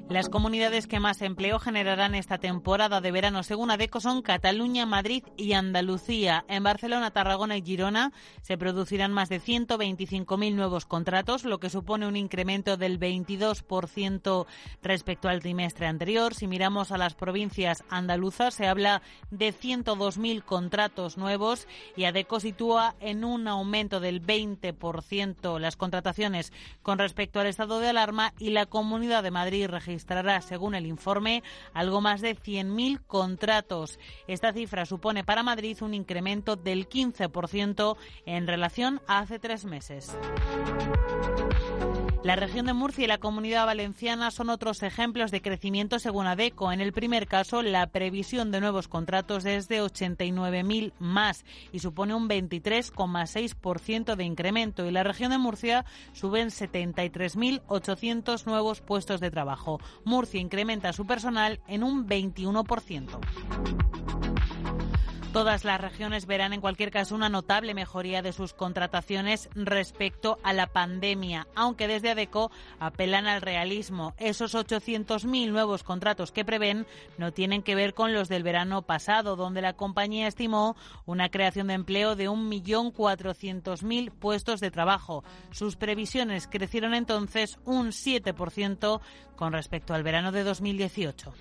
[0.10, 5.26] Las comunidades que más empleo generarán esta temporada de verano, según ADECO, son Cataluña, Madrid
[5.36, 6.46] y Andalucía.
[6.48, 12.08] En Barcelona, Tarragona y Girona se producirán más de 125.000 nuevos contratos, lo que supone
[12.08, 14.46] un incremento del 22%
[14.82, 16.34] respecto al trimestre anterior.
[16.34, 22.96] Si miramos a las provincias andaluzas, se habla de 102.000 contratos nuevos y ADECO sitúa
[23.02, 28.68] en un aumento del 20% las contrataciones con respecto al estado de alarma y la
[28.68, 31.42] Comunidad de Madrid registra registrará, según el informe,
[31.74, 33.98] algo más de 100.000 contratos.
[34.28, 40.16] Esta cifra supone para Madrid un incremento del 15% en relación a hace tres meses.
[42.28, 46.74] La región de Murcia y la comunidad valenciana son otros ejemplos de crecimiento según ADECO.
[46.74, 52.16] En el primer caso, la previsión de nuevos contratos es de 89.000 más y supone
[52.16, 54.86] un 23,6% de incremento.
[54.86, 59.80] Y la región de Murcia suben 73.800 nuevos puestos de trabajo.
[60.04, 63.20] Murcia incrementa su personal en un 21%.
[65.38, 70.52] Todas las regiones verán en cualquier caso una notable mejoría de sus contrataciones respecto a
[70.52, 74.16] la pandemia, aunque desde ADECO apelan al realismo.
[74.18, 76.88] Esos 800.000 nuevos contratos que prevén
[77.20, 80.76] no tienen que ver con los del verano pasado, donde la compañía estimó
[81.06, 85.24] una creación de empleo de 1.400.000 puestos de trabajo.
[85.52, 89.02] Sus previsiones crecieron entonces un 7%
[89.36, 91.32] con respecto al verano de 2018.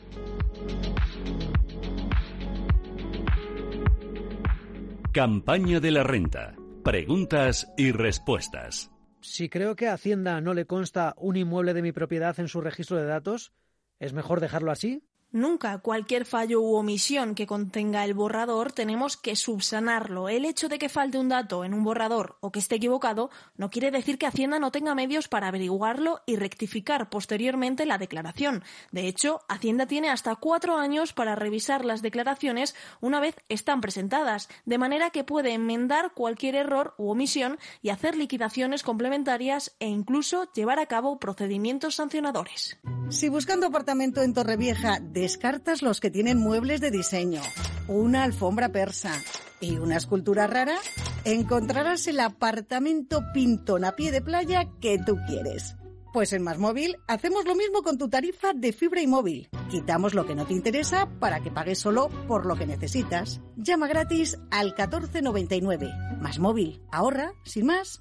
[5.17, 6.57] Campaña de la renta.
[6.85, 8.91] Preguntas y respuestas.
[9.23, 12.61] Si creo que a Hacienda no le consta un inmueble de mi propiedad en su
[12.61, 13.55] registro de datos,
[13.99, 15.05] ¿es mejor dejarlo así?
[15.37, 20.31] Nunca cualquier fallo u omisión que contenga el borrador tenemos que subsanarlo.
[20.31, 23.29] El hecho de que falte un dato en un borrador o que esté equivocado
[23.59, 28.65] no quiere decir que Hacienda no tenga medios para averiguarlo y rectificar posteriormente la declaración.
[28.93, 34.49] De hecho, Hacienda tiene hasta cuatro años para revisar las declaraciones una vez están presentadas,
[34.65, 40.51] de manera que puede enmendar cualquier error u omisión y hacer liquidaciones complementarias e incluso
[40.55, 42.79] llevar a cabo procedimientos sancionadores.
[43.11, 47.43] Si buscando apartamento en Torrevieja descartas los que tienen muebles de diseño,
[47.89, 49.21] una alfombra persa
[49.59, 50.77] y una escultura rara,
[51.25, 55.75] encontrarás el apartamento pintón a pie de playa que tú quieres.
[56.13, 59.49] Pues en Más Móvil hacemos lo mismo con tu tarifa de fibra y móvil.
[59.69, 63.41] Quitamos lo que no te interesa para que pagues solo por lo que necesitas.
[63.57, 65.93] Llama gratis al 1499.
[66.21, 66.81] Más Móvil.
[66.93, 68.01] Ahorra, sin más.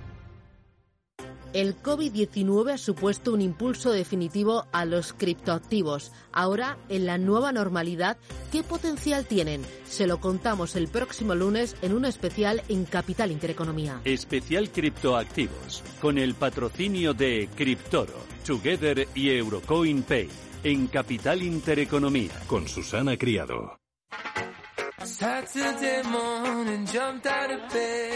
[1.53, 6.13] El COVID-19 ha supuesto un impulso definitivo a los criptoactivos.
[6.31, 8.17] Ahora, en la nueva normalidad,
[8.53, 9.61] ¿qué potencial tienen?
[9.83, 13.99] Se lo contamos el próximo lunes en un especial en Capital Intereconomía.
[14.05, 20.29] Especial Criptoactivos, con el patrocinio de Criptoro, Together y Eurocoin Pay,
[20.63, 22.31] en Capital Intereconomía.
[22.47, 23.77] Con Susana Criado.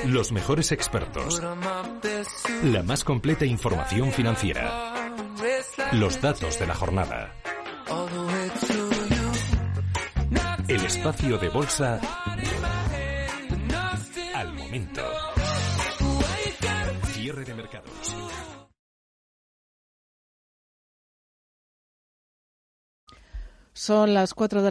[0.05, 1.41] Los mejores expertos.
[2.63, 5.15] La más completa información financiera.
[5.93, 7.33] Los datos de la jornada.
[10.67, 11.99] El espacio de bolsa
[14.35, 15.01] al momento.
[17.13, 18.15] Cierre de mercados.
[23.77, 24.63] Son las cuatro de la